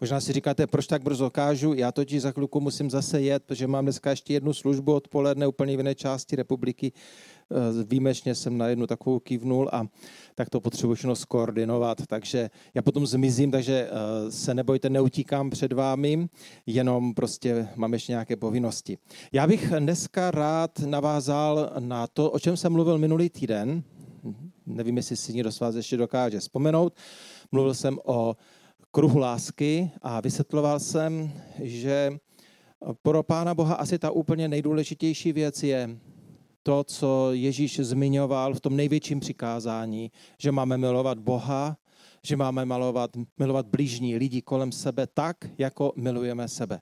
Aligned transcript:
Možná 0.00 0.20
si 0.20 0.32
říkáte, 0.32 0.66
proč 0.66 0.86
tak 0.86 1.02
brzo 1.02 1.30
kážu? 1.30 1.74
Já 1.74 1.92
totiž 1.92 2.22
za 2.22 2.32
chvilku 2.32 2.60
musím 2.60 2.90
zase 2.90 3.20
jet, 3.20 3.42
protože 3.42 3.66
mám 3.66 3.84
dneska 3.84 4.10
ještě 4.10 4.32
jednu 4.32 4.54
službu 4.54 4.94
odpoledne 4.94 5.46
úplně 5.46 5.76
v 5.76 5.80
jiné 5.80 5.94
části 5.94 6.36
republiky. 6.36 6.92
Eh, 6.92 7.84
výjimečně 7.84 8.34
jsem 8.34 8.58
na 8.58 8.68
jednu 8.68 8.86
takovou 8.86 9.18
kývnul 9.18 9.68
a 9.72 9.86
tak 10.34 10.50
to 10.50 10.60
potřebuji 10.60 10.94
všechno 10.94 11.16
skoordinovat. 11.16 12.06
Takže 12.06 12.50
já 12.74 12.82
potom 12.82 13.06
zmizím, 13.06 13.50
takže 13.50 13.88
eh, 13.90 14.30
se 14.30 14.54
nebojte, 14.54 14.90
neutíkám 14.90 15.50
před 15.50 15.72
vámi, 15.72 16.28
jenom 16.66 17.14
prostě 17.14 17.68
mám 17.76 17.92
ještě 17.92 18.12
nějaké 18.12 18.36
povinnosti. 18.36 18.98
Já 19.32 19.46
bych 19.46 19.72
dneska 19.78 20.30
rád 20.30 20.78
navázal 20.78 21.72
na 21.78 22.06
to, 22.06 22.30
o 22.30 22.38
čem 22.38 22.56
jsem 22.56 22.72
mluvil 22.72 22.98
minulý 22.98 23.30
týden. 23.30 23.82
Nevím, 24.66 24.96
jestli 24.96 25.16
si 25.16 25.32
někdo 25.32 25.52
z 25.52 25.60
vás 25.60 25.74
ještě 25.74 25.96
dokáže 25.96 26.40
vzpomenout. 26.40 26.94
Mluvil 27.52 27.74
jsem 27.74 27.98
o 28.04 28.36
kruhu 28.96 29.18
lásky 29.18 29.90
a 30.02 30.20
vysvětloval 30.20 30.80
jsem, 30.80 31.32
že 31.62 32.12
pro 33.02 33.22
Pána 33.22 33.54
Boha 33.54 33.74
asi 33.74 33.98
ta 33.98 34.10
úplně 34.10 34.48
nejdůležitější 34.48 35.32
věc 35.32 35.62
je 35.62 35.98
to, 36.62 36.84
co 36.84 37.28
Ježíš 37.32 37.80
zmiňoval 37.80 38.54
v 38.54 38.60
tom 38.60 38.76
největším 38.76 39.20
přikázání, 39.20 40.10
že 40.38 40.52
máme 40.52 40.78
milovat 40.78 41.18
Boha, 41.18 41.76
že 42.22 42.36
máme 42.36 42.64
malovat, 42.64 43.10
milovat 43.38 43.66
blížní 43.66 44.16
lidi 44.16 44.42
kolem 44.42 44.72
sebe 44.72 45.06
tak, 45.14 45.36
jako 45.58 45.92
milujeme 45.96 46.48
sebe. 46.48 46.80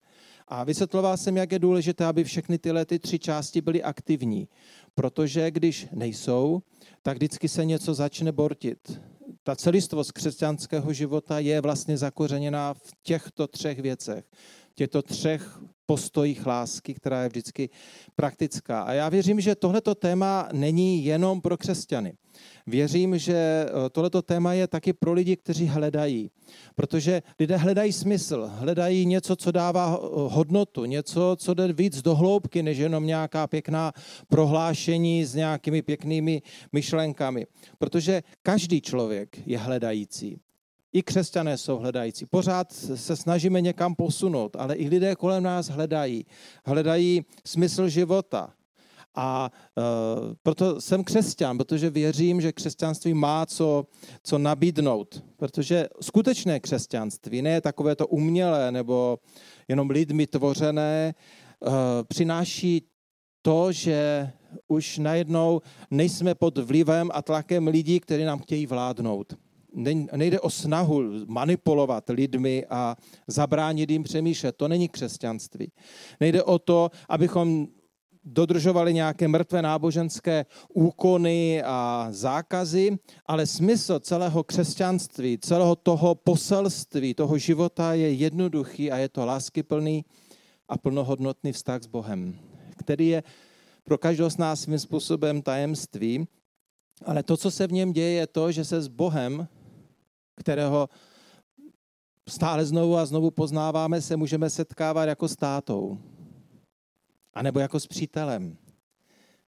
A 0.49 0.65
vysvětloval 0.65 1.17
jsem, 1.17 1.37
jak 1.37 1.53
je 1.53 1.59
důležité, 1.59 2.05
aby 2.05 2.25
všechny 2.25 2.59
tyhle 2.59 2.85
ty 2.85 2.99
tři 2.99 3.19
části 3.19 3.61
byly 3.61 3.83
aktivní, 3.83 4.49
protože 4.95 5.51
když 5.51 5.87
nejsou, 5.93 6.63
tak 7.03 7.17
vždycky 7.17 7.49
se 7.49 7.65
něco 7.65 7.95
začne 7.95 8.33
bortit 8.33 9.01
ta 9.45 9.57
celistvost 9.57 10.13
křesťanského 10.13 10.93
života 10.93 11.39
je 11.39 11.61
vlastně 11.61 11.99
zakořeněná 11.99 12.75
v 12.75 12.93
těchto 13.03 13.47
třech 13.47 13.79
věcech, 13.79 14.25
těchto 14.75 15.03
třech 15.03 15.61
postojích 15.87 16.47
lásky, 16.47 16.95
která 16.95 17.23
je 17.23 17.29
vždycky 17.29 17.71
praktická. 18.17 18.83
A 18.83 18.93
já 18.93 19.09
věřím, 19.09 19.41
že 19.41 19.55
tohleto 19.55 19.95
téma 19.95 20.49
není 20.53 21.05
jenom 21.05 21.41
pro 21.41 21.57
křesťany. 21.57 22.15
Věřím, 22.67 23.19
že 23.19 23.35
eh, 23.35 23.91
tohleto 23.91 24.23
téma 24.23 24.53
je 24.53 24.67
taky 24.67 24.93
pro 24.93 25.13
lidi, 25.13 25.37
kteří 25.37 25.67
hledají. 25.67 26.31
Protože 26.75 27.23
lidé 27.41 27.57
hledají 27.57 27.93
smysl, 27.93 28.51
hledají 28.55 29.07
něco, 29.07 29.37
co 29.37 29.51
dává 29.53 29.95
eh, 29.95 30.07
hodnotu, 30.13 30.85
něco, 30.85 31.37
co 31.39 31.55
jde 31.55 31.73
víc 31.73 32.03
do 32.03 32.15
hloubky, 32.15 32.63
než 32.63 32.79
jenom 32.79 33.07
nějaká 33.07 33.47
pěkná 33.47 33.93
prohlášení 34.29 35.25
s 35.25 35.35
nějakými 35.35 35.83
pěknými 35.83 36.43
myšlenkami. 36.73 37.47
Protože 37.79 38.23
každý 38.43 38.81
člověk 38.81 39.47
je 39.47 39.59
hledající. 39.59 40.41
I 40.95 41.03
křesťané 41.03 41.59
jsou 41.59 41.79
hledající. 41.79 42.27
Pořád 42.27 42.73
se 42.73 43.17
snažíme 43.17 43.61
někam 43.61 43.95
posunout, 43.95 44.57
ale 44.57 44.75
i 44.75 44.89
lidé 44.89 45.15
kolem 45.15 45.43
nás 45.43 45.69
hledají. 45.69 46.27
Hledají 46.65 47.25
smysl 47.47 47.89
života. 47.89 48.53
A 49.15 49.51
uh, 49.77 50.35
proto 50.43 50.81
jsem 50.81 51.05
křesťan, 51.05 51.59
protože 51.59 51.91
věřím, 51.91 52.41
že 52.41 52.53
křesťanství 52.53 53.15
má 53.15 53.47
co, 53.47 53.87
co 54.23 54.39
nabídnout. 54.39 55.23
Protože 55.37 55.89
skutečné 56.01 56.61
křesťanství, 56.61 57.43
ne 57.43 57.61
takové 57.61 57.97
to 57.97 58.07
umělé 58.07 58.73
nebo 58.73 59.19
jenom 59.69 59.91
lidmi 59.91 60.27
tvořené, 60.27 61.15
uh, 61.61 61.75
přináší 62.09 62.83
to, 63.43 63.73
že 63.73 64.31
už 64.69 64.99
najednou 64.99 65.61
nejsme 65.91 66.35
pod 66.35 66.59
vlivem 66.59 67.11
a 67.15 67.23
tlakem 67.23 67.67
lidí, 67.67 68.01
kteří 68.01 68.25
nám 68.25 68.39
chtějí 68.39 68.67
vládnout 68.67 69.35
nejde 70.17 70.41
o 70.41 70.51
snahu 70.51 71.03
manipulovat 71.27 72.05
lidmi 72.09 72.67
a 72.71 72.97
zabránit 73.27 73.91
jim 73.91 74.03
přemýšlet. 74.03 74.57
To 74.57 74.69
není 74.69 74.89
křesťanství. 74.89 75.73
Nejde 76.21 76.43
o 76.43 76.59
to, 76.59 76.91
abychom 77.09 77.67
dodržovali 78.25 78.95
nějaké 78.95 79.29
mrtvé 79.29 79.63
náboženské 79.63 80.47
úkony 80.75 81.63
a 81.63 82.09
zákazy, 82.11 82.99
ale 83.27 83.47
smysl 83.47 84.01
celého 84.01 84.45
křesťanství, 84.45 85.39
celého 85.39 85.77
toho 85.77 86.15
poselství, 86.15 87.15
toho 87.15 87.39
života 87.39 87.95
je 87.95 88.13
jednoduchý 88.13 88.91
a 88.91 88.97
je 88.97 89.09
to 89.09 89.27
láskyplný 89.27 90.05
a 90.69 90.79
plnohodnotný 90.79 91.53
vztah 91.53 91.83
s 91.83 91.87
Bohem, 91.87 92.39
který 92.77 93.09
je 93.09 93.23
pro 93.85 93.99
každého 93.99 94.31
z 94.31 94.37
nás 94.37 94.61
svým 94.61 94.79
způsobem 94.79 95.43
tajemství, 95.43 96.27
ale 97.05 97.23
to, 97.23 97.37
co 97.37 97.51
se 97.51 97.67
v 97.67 97.73
něm 97.73 97.93
děje, 97.93 98.11
je 98.11 98.27
to, 98.27 98.53
že 98.53 98.65
se 98.65 98.83
s 98.83 98.89
Bohem 98.89 99.49
kterého 100.37 100.89
stále 102.29 102.65
znovu 102.65 102.97
a 102.97 103.07
znovu 103.07 103.31
poznáváme, 103.31 104.01
se 104.01 104.17
můžeme 104.17 104.51
setkávat 104.51 105.05
jako 105.05 105.29
s 105.29 105.37
tátou, 105.37 105.99
anebo 107.35 107.61
jako 107.61 107.81
s 107.81 107.87
přítelem, 107.87 108.57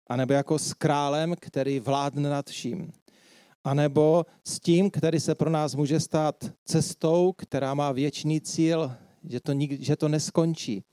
anebo 0.07 0.33
jako 0.33 0.59
s 0.59 0.75
králem, 0.75 1.35
který 1.41 1.81
vládne 1.81 2.31
nad 2.31 2.51
vším, 2.51 2.93
anebo 3.65 4.27
s 4.45 4.61
tím, 4.61 4.91
který 4.91 5.21
se 5.21 5.35
pro 5.35 5.51
nás 5.51 5.75
může 5.75 6.01
stát 6.01 6.45
cestou, 6.65 7.33
která 7.33 7.75
má 7.75 7.93
věčný 7.93 8.41
cíl, 8.41 8.93
že 9.25 9.41
to, 9.41 9.53
nik, 9.53 9.81
že 9.81 9.97
to 9.97 10.09
neskončí. 10.09 10.85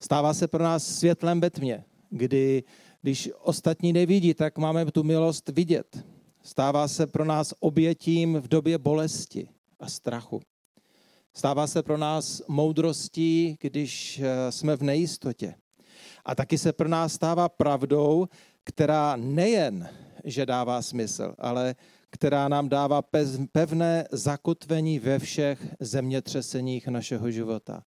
Stává 0.00 0.34
se 0.34 0.48
pro 0.48 0.64
nás 0.64 0.98
světlem 0.98 1.40
ve 1.40 1.50
tmě, 1.50 1.84
kdy 2.10 2.64
když 3.02 3.30
ostatní 3.38 3.92
nevidí, 3.92 4.34
tak 4.34 4.58
máme 4.58 4.86
tu 4.86 5.02
milost 5.02 5.48
vidět. 5.48 6.04
Stává 6.46 6.88
se 6.88 7.06
pro 7.06 7.24
nás 7.24 7.54
obětím 7.60 8.34
v 8.34 8.48
době 8.48 8.78
bolesti 8.78 9.48
a 9.80 9.88
strachu. 9.88 10.40
Stává 11.34 11.66
se 11.66 11.82
pro 11.82 11.96
nás 11.96 12.42
moudrostí, 12.48 13.56
když 13.60 14.20
eh, 14.20 14.52
jsme 14.52 14.76
v 14.76 14.82
nejistotě. 14.82 15.54
A 16.24 16.34
taky 16.34 16.58
se 16.58 16.72
pro 16.72 16.88
nás 16.88 17.12
stává 17.12 17.48
pravdou, 17.48 18.26
která 18.64 19.16
nejen, 19.16 19.88
že 20.24 20.46
dává 20.46 20.82
smysl, 20.82 21.34
ale 21.38 21.74
která 22.10 22.48
nám 22.48 22.68
dává 22.68 23.02
pevné 23.52 24.04
zakotvení 24.12 24.98
ve 24.98 25.18
všech 25.18 25.74
zemětřeseních 25.80 26.88
našeho 26.88 27.30
života. 27.30 27.82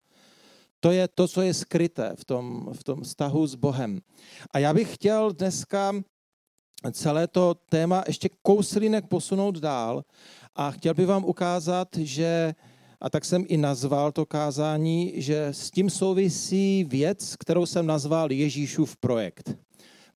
To 0.79 0.91
je 0.91 1.07
to, 1.07 1.27
co 1.27 1.41
je 1.41 1.53
skryté 1.53 2.13
v 2.15 2.25
tom, 2.25 2.69
v 2.73 2.83
tom 2.83 3.01
vztahu 3.01 3.47
s 3.47 3.55
Bohem. 3.55 3.99
A 4.51 4.59
já 4.59 4.73
bych 4.73 4.93
chtěl 4.93 5.31
dneska 5.31 5.93
celé 6.91 7.27
to 7.27 7.55
téma 7.69 8.03
ještě 8.07 8.29
kouslinek 8.41 9.07
posunout 9.07 9.57
dál 9.57 10.03
a 10.55 10.71
chtěl 10.71 10.93
bych 10.93 11.07
vám 11.07 11.25
ukázat, 11.25 11.87
že, 11.97 12.55
a 13.01 13.09
tak 13.09 13.25
jsem 13.25 13.45
i 13.47 13.57
nazval 13.57 14.11
to 14.11 14.25
kázání, 14.25 15.13
že 15.15 15.47
s 15.47 15.71
tím 15.71 15.89
souvisí 15.89 16.83
věc, 16.83 17.35
kterou 17.39 17.65
jsem 17.65 17.85
nazval 17.85 18.31
Ježíšův 18.31 18.97
projekt. 18.97 19.57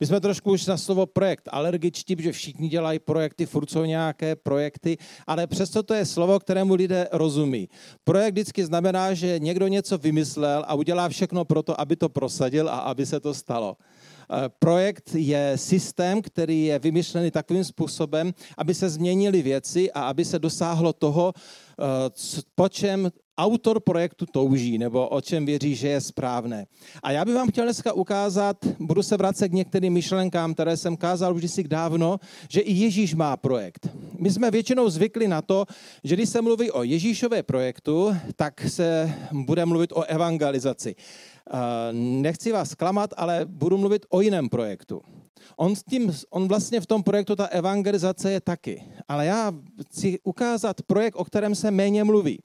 My 0.01 0.07
jsme 0.07 0.21
trošku 0.21 0.51
už 0.51 0.65
na 0.65 0.77
slovo 0.77 1.05
projekt 1.05 1.49
alergičtí, 1.51 2.15
protože 2.15 2.31
všichni 2.31 2.69
dělají 2.69 2.99
projekty, 2.99 3.45
furt 3.45 3.69
jsou 3.69 3.85
nějaké 3.85 4.35
projekty, 4.35 4.97
ale 5.27 5.47
přesto 5.47 5.83
to 5.83 5.93
je 5.93 6.05
slovo, 6.05 6.39
kterému 6.39 6.73
lidé 6.73 7.07
rozumí. 7.11 7.69
Projekt 8.03 8.33
vždycky 8.33 8.65
znamená, 8.65 9.13
že 9.13 9.39
někdo 9.39 9.67
něco 9.67 9.97
vymyslel 9.97 10.65
a 10.67 10.73
udělá 10.73 11.09
všechno 11.09 11.45
pro 11.45 11.63
to, 11.63 11.81
aby 11.81 11.95
to 11.95 12.09
prosadil 12.09 12.69
a 12.69 12.77
aby 12.77 13.05
se 13.05 13.19
to 13.19 13.33
stalo. 13.33 13.77
Eh, 14.33 14.49
projekt 14.59 15.15
je 15.15 15.53
systém, 15.55 16.21
který 16.21 16.65
je 16.65 16.79
vymyšlený 16.79 17.31
takovým 17.31 17.63
způsobem, 17.63 18.33
aby 18.57 18.73
se 18.73 18.89
změnily 18.89 19.41
věci 19.41 19.91
a 19.91 20.01
aby 20.01 20.25
se 20.25 20.39
dosáhlo 20.39 20.93
toho, 20.93 21.33
eh, 21.35 21.83
po 22.55 22.69
čem 22.69 23.11
autor 23.37 23.79
projektu 23.79 24.25
touží, 24.25 24.77
nebo 24.77 25.07
o 25.07 25.21
čem 25.21 25.45
věří, 25.45 25.75
že 25.75 25.87
je 25.87 26.01
správné. 26.01 26.65
A 27.03 27.11
já 27.11 27.25
bych 27.25 27.35
vám 27.35 27.49
chtěl 27.49 27.63
dneska 27.65 27.93
ukázat, 27.93 28.57
budu 28.79 29.03
se 29.03 29.17
vracet 29.17 29.49
k 29.49 29.53
některým 29.53 29.93
myšlenkám, 29.93 30.53
které 30.53 30.77
jsem 30.77 30.97
kázal 30.97 31.35
už 31.35 31.51
si 31.51 31.63
dávno, 31.63 32.19
že 32.49 32.61
i 32.61 32.73
Ježíš 32.73 33.13
má 33.15 33.37
projekt. 33.37 33.89
My 34.19 34.31
jsme 34.31 34.51
většinou 34.51 34.89
zvykli 34.89 35.27
na 35.27 35.41
to, 35.41 35.65
že 36.03 36.15
když 36.15 36.29
se 36.29 36.41
mluví 36.41 36.71
o 36.71 36.83
Ježíšové 36.83 37.43
projektu, 37.43 38.15
tak 38.35 38.61
se 38.67 39.13
bude 39.31 39.65
mluvit 39.65 39.91
o 39.91 40.03
evangelizaci. 40.03 40.95
Nechci 41.91 42.51
vás 42.51 42.75
klamat, 42.75 43.13
ale 43.17 43.45
budu 43.45 43.77
mluvit 43.77 44.05
o 44.09 44.21
jiném 44.21 44.49
projektu. 44.49 45.01
On, 45.55 45.75
s 45.75 45.83
tím, 45.83 46.13
on 46.29 46.47
vlastně 46.47 46.81
v 46.81 46.85
tom 46.85 47.03
projektu, 47.03 47.35
ta 47.35 47.45
evangelizace 47.45 48.31
je 48.31 48.41
taky. 48.41 48.83
Ale 49.07 49.25
já 49.25 49.53
chci 49.81 50.19
ukázat 50.23 50.81
projekt, 50.81 51.15
o 51.15 51.25
kterém 51.25 51.55
se 51.55 51.71
méně 51.71 52.03
mluví. 52.03 52.39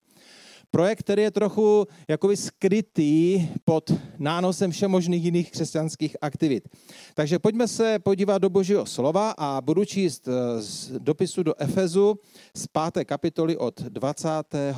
Projekt, 0.70 0.98
který 0.98 1.22
je 1.22 1.30
trochu 1.30 1.86
jakoby 2.08 2.36
skrytý 2.36 3.48
pod 3.64 3.92
nánosem 4.18 4.70
všemožných 4.70 5.24
jiných 5.24 5.50
křesťanských 5.50 6.16
aktivit. 6.20 6.68
Takže 7.14 7.38
pojďme 7.38 7.68
se 7.68 7.98
podívat 7.98 8.38
do 8.38 8.50
božího 8.50 8.86
slova 8.86 9.30
a 9.38 9.60
budu 9.60 9.84
číst 9.84 10.28
eh, 10.28 10.62
z 10.62 10.90
dopisu 10.98 11.42
do 11.42 11.54
Efezu 11.58 12.18
z 12.56 12.66
5. 12.92 13.04
kapitoly 13.04 13.56
od 13.56 13.80
25. 13.80 14.76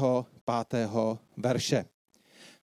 verše. 1.37 1.85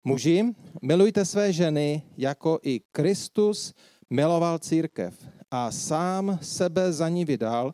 Muži, 0.06 0.54
milujte 0.82 1.26
své 1.26 1.54
ženy, 1.54 2.02
jako 2.18 2.60
i 2.64 2.80
Kristus 2.92 3.74
miloval 4.10 4.60
církev 4.60 5.30
a 5.52 5.72
sám 5.72 6.40
sebe 6.42 6.94
za 6.94 7.10
ní 7.10 7.26
vydal, 7.26 7.74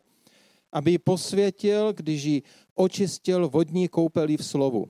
aby 0.72 0.92
ji 0.92 0.98
posvětil, 0.98 1.94
když 1.94 2.24
ji 2.24 2.44
očistil 2.76 3.50
vodní 3.50 3.88
koupelí 3.88 4.38
v 4.38 4.46
slovu 4.46 4.90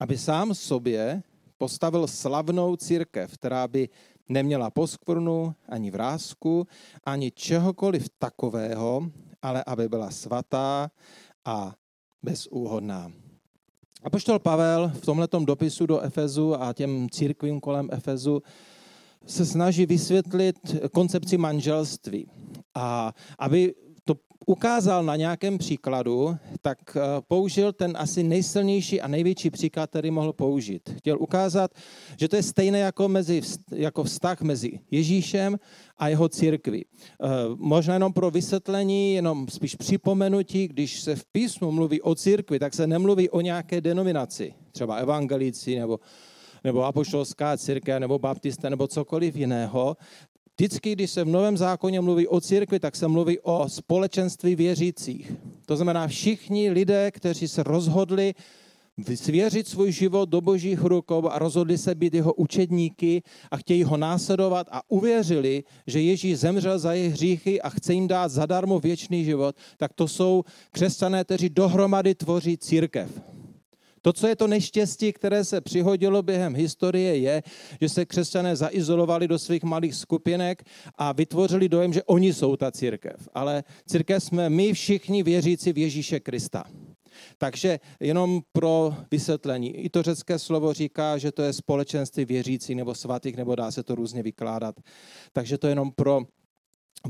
aby 0.00 0.18
sám 0.18 0.54
sobě 0.54 1.22
postavil 1.58 2.06
slavnou 2.06 2.76
církev, 2.76 3.34
která 3.34 3.68
by 3.68 3.88
neměla 4.28 4.70
poskvrnu, 4.70 5.54
ani 5.68 5.90
vrázku, 5.90 6.66
ani 7.04 7.30
čehokoliv 7.30 8.08
takového, 8.18 9.10
ale 9.42 9.64
aby 9.66 9.88
byla 9.88 10.10
svatá 10.10 10.90
a 11.44 11.74
bezúhodná. 12.22 13.12
A 14.06 14.10
poštol 14.10 14.38
Pavel 14.38 14.94
v 14.94 15.02
tomto 15.02 15.38
dopisu 15.42 15.86
do 15.86 16.00
Efezu 16.00 16.62
a 16.62 16.72
těm 16.72 17.10
církvím 17.10 17.60
kolem 17.60 17.88
Efezu 17.92 18.42
se 19.26 19.46
snaží 19.46 19.86
vysvětlit 19.86 20.56
koncepci 20.92 21.38
manželství. 21.38 22.30
A 22.74 23.14
aby 23.38 23.74
ukázal 24.46 25.04
na 25.04 25.16
nějakém 25.16 25.58
příkladu, 25.58 26.36
tak 26.60 26.78
eh, 26.96 27.00
použil 27.28 27.72
ten 27.72 27.96
asi 27.96 28.22
nejsilnější 28.22 29.00
a 29.00 29.08
největší 29.08 29.50
příklad, 29.50 29.90
který 29.90 30.10
mohl 30.10 30.32
použít. 30.32 30.90
Chtěl 30.98 31.18
ukázat, 31.20 31.70
že 32.16 32.28
to 32.28 32.36
je 32.36 32.42
stejné 32.42 32.78
jako, 32.78 33.08
mezi, 33.08 33.42
jako 33.72 34.04
vztah 34.04 34.40
mezi 34.40 34.80
Ježíšem 34.90 35.58
a 35.98 36.08
jeho 36.08 36.28
církví. 36.28 36.84
Eh, 36.84 37.26
možná 37.56 37.94
jenom 37.94 38.12
pro 38.12 38.30
vysvětlení, 38.30 39.14
jenom 39.14 39.48
spíš 39.48 39.74
připomenutí, 39.74 40.68
když 40.68 41.00
se 41.00 41.16
v 41.16 41.24
písmu 41.24 41.72
mluví 41.72 42.02
o 42.02 42.14
církvi, 42.14 42.58
tak 42.58 42.74
se 42.74 42.86
nemluví 42.86 43.30
o 43.30 43.40
nějaké 43.40 43.80
denominaci, 43.80 44.54
třeba 44.72 44.96
evangelici 44.96 45.78
nebo 45.78 46.00
nebo 46.64 46.84
apoštolská 46.84 47.56
církev, 47.56 48.00
nebo 48.00 48.18
baptista, 48.18 48.68
nebo 48.68 48.86
cokoliv 48.86 49.36
jiného. 49.36 49.96
Vždycky, 50.58 50.92
když 50.92 51.10
se 51.10 51.24
v 51.24 51.28
Novém 51.28 51.56
zákoně 51.56 52.00
mluví 52.00 52.28
o 52.28 52.40
církvi, 52.40 52.80
tak 52.80 52.96
se 52.96 53.08
mluví 53.08 53.38
o 53.40 53.68
společenství 53.68 54.56
věřících. 54.56 55.32
To 55.66 55.76
znamená 55.76 56.08
všichni 56.08 56.70
lidé, 56.70 57.10
kteří 57.10 57.48
se 57.48 57.62
rozhodli 57.62 58.34
svěřit 59.14 59.68
svůj 59.68 59.92
život 59.92 60.28
do 60.28 60.40
božích 60.40 60.80
rukou 60.82 61.28
a 61.28 61.38
rozhodli 61.38 61.78
se 61.78 61.94
být 61.94 62.14
jeho 62.14 62.34
učedníky 62.34 63.22
a 63.50 63.56
chtějí 63.56 63.84
ho 63.84 63.96
následovat 63.96 64.66
a 64.70 64.80
uvěřili, 64.88 65.64
že 65.86 66.00
Ježíš 66.00 66.38
zemřel 66.38 66.78
za 66.78 66.92
jejich 66.92 67.12
hříchy 67.12 67.62
a 67.62 67.68
chce 67.68 67.94
jim 67.94 68.08
dát 68.08 68.28
zadarmo 68.28 68.80
věčný 68.80 69.24
život, 69.24 69.56
tak 69.76 69.92
to 69.92 70.08
jsou 70.08 70.44
křesťané, 70.70 71.24
kteří 71.24 71.48
dohromady 71.48 72.14
tvoří 72.14 72.58
církev. 72.58 73.35
To, 74.06 74.12
co 74.12 74.26
je 74.26 74.36
to 74.36 74.46
neštěstí, 74.46 75.12
které 75.12 75.44
se 75.44 75.60
přihodilo 75.60 76.22
během 76.22 76.54
historie, 76.54 77.18
je, 77.18 77.42
že 77.80 77.88
se 77.88 78.06
křesťané 78.06 78.56
zaizolovali 78.56 79.28
do 79.28 79.38
svých 79.38 79.64
malých 79.64 79.94
skupinek 79.94 80.62
a 80.98 81.12
vytvořili 81.12 81.68
dojem, 81.68 81.92
že 81.92 82.02
oni 82.02 82.32
jsou 82.32 82.56
ta 82.56 82.72
církev. 82.72 83.28
Ale 83.34 83.64
církev 83.86 84.22
jsme 84.22 84.50
my 84.50 84.72
všichni 84.72 85.22
věřící 85.22 85.72
v 85.72 85.78
Ježíše 85.78 86.20
Krista. 86.20 86.64
Takže 87.38 87.80
jenom 88.00 88.40
pro 88.52 88.94
vysvětlení. 89.10 89.76
I 89.76 89.88
to 89.88 90.02
řecké 90.02 90.38
slovo 90.38 90.72
říká, 90.72 91.18
že 91.18 91.32
to 91.32 91.42
je 91.42 91.52
společenství 91.52 92.24
věřící 92.24 92.74
nebo 92.74 92.94
svatých, 92.94 93.36
nebo 93.36 93.54
dá 93.54 93.70
se 93.70 93.82
to 93.82 93.94
různě 93.94 94.22
vykládat. 94.22 94.74
Takže 95.32 95.58
to 95.58 95.66
jenom 95.66 95.90
pro, 95.90 96.20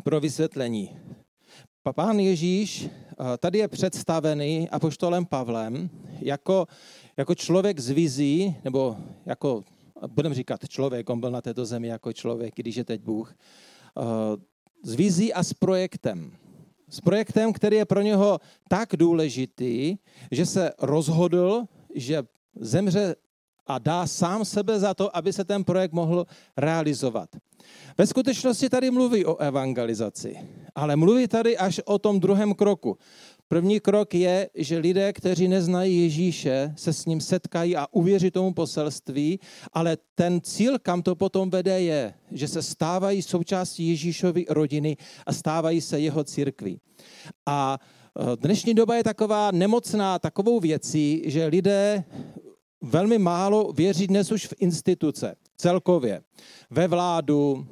pro 0.04 0.20
vysvětlení. 0.20 0.96
Pán 1.92 2.18
Ježíš 2.20 2.86
eh, 2.86 3.38
tady 3.38 3.58
je 3.58 3.68
představený 3.68 4.70
apoštolem 4.70 5.26
Pavlem 5.26 5.90
jako, 6.20 6.66
jako 7.16 7.34
člověk 7.34 7.80
z 7.80 7.90
vizí, 7.90 8.56
nebo 8.64 8.96
jako, 9.26 9.62
budeme 10.06 10.34
říkat 10.34 10.68
člověk, 10.68 11.10
on 11.10 11.20
byl 11.20 11.30
na 11.30 11.40
této 11.40 11.64
zemi 11.64 11.88
jako 11.88 12.12
člověk, 12.12 12.54
když 12.56 12.76
je 12.76 12.84
teď 12.84 13.00
Bůh, 13.00 13.34
eh, 13.34 14.02
s 14.82 14.94
vizí 14.94 15.32
a 15.32 15.42
s 15.42 15.52
projektem. 15.52 16.36
S 16.88 17.00
projektem, 17.00 17.52
který 17.52 17.76
je 17.76 17.84
pro 17.84 18.02
něho 18.02 18.38
tak 18.68 18.88
důležitý, 18.96 19.96
že 20.30 20.46
se 20.46 20.72
rozhodl, 20.78 21.64
že 21.94 22.22
zemře 22.60 23.14
a 23.66 23.78
dá 23.78 24.06
sám 24.06 24.44
sebe 24.44 24.80
za 24.80 24.94
to, 24.94 25.16
aby 25.16 25.32
se 25.32 25.44
ten 25.44 25.64
projekt 25.64 25.92
mohl 25.92 26.26
realizovat. 26.56 27.28
Ve 27.98 28.06
skutečnosti 28.06 28.68
tady 28.68 28.90
mluví 28.90 29.24
o 29.24 29.36
evangelizaci, 29.36 30.36
ale 30.74 30.96
mluví 30.96 31.28
tady 31.28 31.58
až 31.58 31.80
o 31.84 31.98
tom 31.98 32.20
druhém 32.20 32.54
kroku. 32.54 32.98
První 33.48 33.80
krok 33.80 34.14
je, 34.14 34.50
že 34.54 34.78
lidé, 34.78 35.12
kteří 35.12 35.48
neznají 35.48 36.02
Ježíše, 36.02 36.74
se 36.76 36.92
s 36.92 37.06
ním 37.06 37.20
setkají 37.20 37.76
a 37.76 37.86
uvěří 37.90 38.30
tomu 38.30 38.54
poselství, 38.54 39.40
ale 39.72 39.96
ten 40.14 40.40
cíl, 40.40 40.78
kam 40.78 41.02
to 41.02 41.14
potom 41.14 41.50
vede, 41.50 41.80
je, 41.80 42.14
že 42.32 42.48
se 42.48 42.62
stávají 42.62 43.22
součástí 43.22 43.88
Ježíšovy 43.88 44.46
rodiny 44.48 44.96
a 45.26 45.32
stávají 45.32 45.80
se 45.80 46.00
jeho 46.00 46.24
církví. 46.24 46.80
A 47.46 47.78
e, 48.32 48.36
dnešní 48.36 48.74
doba 48.74 48.96
je 48.96 49.04
taková 49.04 49.50
nemocná 49.50 50.18
takovou 50.18 50.60
věcí, 50.60 51.22
že 51.26 51.46
lidé 51.46 52.04
velmi 52.82 53.18
málo 53.18 53.72
věří 53.72 54.06
dnes 54.06 54.32
už 54.32 54.46
v 54.46 54.54
instituce 54.58 55.36
celkově, 55.56 56.22
ve 56.70 56.88
vládu, 56.88 57.66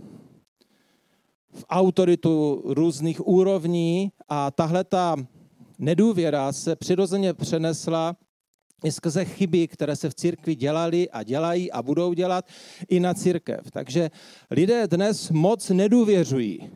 v 1.52 1.64
autoritu 1.68 2.62
různých 2.64 3.26
úrovní 3.26 4.12
a 4.28 4.50
tahle 4.50 4.84
ta 4.84 5.16
nedůvěra 5.78 6.52
se 6.52 6.76
přirozeně 6.76 7.34
přenesla 7.34 8.16
i 8.84 8.92
skrze 8.92 9.24
chyby, 9.24 9.68
které 9.68 9.96
se 9.96 10.10
v 10.10 10.14
církvi 10.14 10.54
dělali 10.54 11.10
a 11.10 11.22
dělají 11.22 11.72
a 11.72 11.82
budou 11.82 12.12
dělat 12.12 12.44
i 12.88 13.00
na 13.00 13.14
církev. 13.14 13.70
Takže 13.70 14.10
lidé 14.50 14.86
dnes 14.86 15.30
moc 15.30 15.70
nedůvěřují 15.70 16.70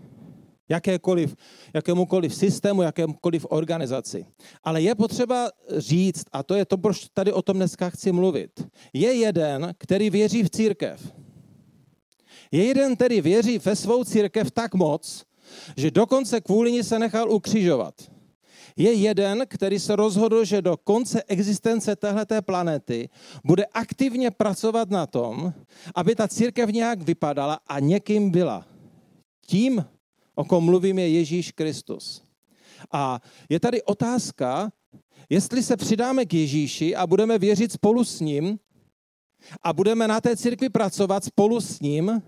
jakékoliv, 0.68 1.36
jakémukoliv 1.74 2.34
systému, 2.34 2.82
jakémukoliv 2.82 3.46
organizaci. 3.48 4.26
Ale 4.64 4.82
je 4.82 4.94
potřeba 4.94 5.50
říct, 5.76 6.24
a 6.32 6.42
to 6.42 6.54
je 6.54 6.64
to, 6.64 6.78
proč 6.78 7.08
tady 7.14 7.32
o 7.32 7.42
tom 7.42 7.56
dneska 7.56 7.90
chci 7.90 8.12
mluvit, 8.12 8.66
je 8.92 9.14
jeden, 9.14 9.74
který 9.78 10.10
věří 10.10 10.42
v 10.42 10.50
církev. 10.50 11.12
Je 12.52 12.64
jeden, 12.64 12.96
který 12.96 13.20
věří 13.20 13.58
ve 13.58 13.76
svou 13.76 14.04
církev 14.04 14.50
tak 14.50 14.74
moc, 14.74 15.24
že 15.76 15.90
dokonce 15.90 16.40
kvůli 16.40 16.72
ní 16.72 16.82
se 16.82 16.98
nechal 16.98 17.32
ukřižovat. 17.32 17.94
Je 18.76 18.92
jeden, 18.92 19.44
který 19.48 19.78
se 19.78 19.96
rozhodl, 19.96 20.44
že 20.44 20.62
do 20.62 20.76
konce 20.76 21.22
existence 21.28 21.96
téhleté 21.96 22.42
planety 22.42 23.08
bude 23.44 23.66
aktivně 23.66 24.30
pracovat 24.30 24.90
na 24.90 25.06
tom, 25.06 25.52
aby 25.94 26.14
ta 26.14 26.28
církev 26.28 26.70
nějak 26.70 27.02
vypadala 27.02 27.60
a 27.66 27.80
někým 27.80 28.30
byla. 28.30 28.66
Tím, 29.46 29.84
o 30.38 30.44
kom 30.44 30.64
mluvím, 30.64 30.98
je 30.98 31.08
Ježíš 31.08 31.52
Kristus. 31.52 32.22
A 32.92 33.20
je 33.48 33.60
tady 33.60 33.82
otázka, 33.82 34.70
jestli 35.30 35.62
se 35.62 35.76
přidáme 35.76 36.26
k 36.26 36.34
Ježíši 36.34 36.96
a 36.96 37.06
budeme 37.06 37.38
věřit 37.38 37.72
spolu 37.72 38.04
s 38.04 38.20
ním 38.20 38.58
a 39.62 39.72
budeme 39.72 40.08
na 40.08 40.20
té 40.20 40.36
církvi 40.36 40.68
pracovat 40.68 41.24
spolu 41.24 41.60
s 41.60 41.80
ním, 41.80 42.22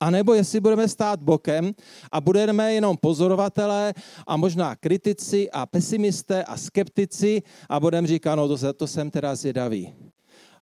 anebo 0.00 0.34
jestli 0.34 0.60
budeme 0.60 0.88
stát 0.88 1.22
bokem 1.22 1.74
a 2.12 2.20
budeme 2.20 2.74
jenom 2.74 2.96
pozorovatelé 2.96 3.94
a 4.26 4.36
možná 4.36 4.76
kritici 4.76 5.50
a 5.50 5.66
pesimisté 5.66 6.44
a 6.44 6.56
skeptici 6.56 7.42
a 7.68 7.80
budeme 7.80 8.08
říkat, 8.08 8.34
no 8.34 8.48
to, 8.48 8.72
to 8.72 8.86
jsem 8.86 9.10
teda 9.10 9.34
zvědavý. 9.34 9.94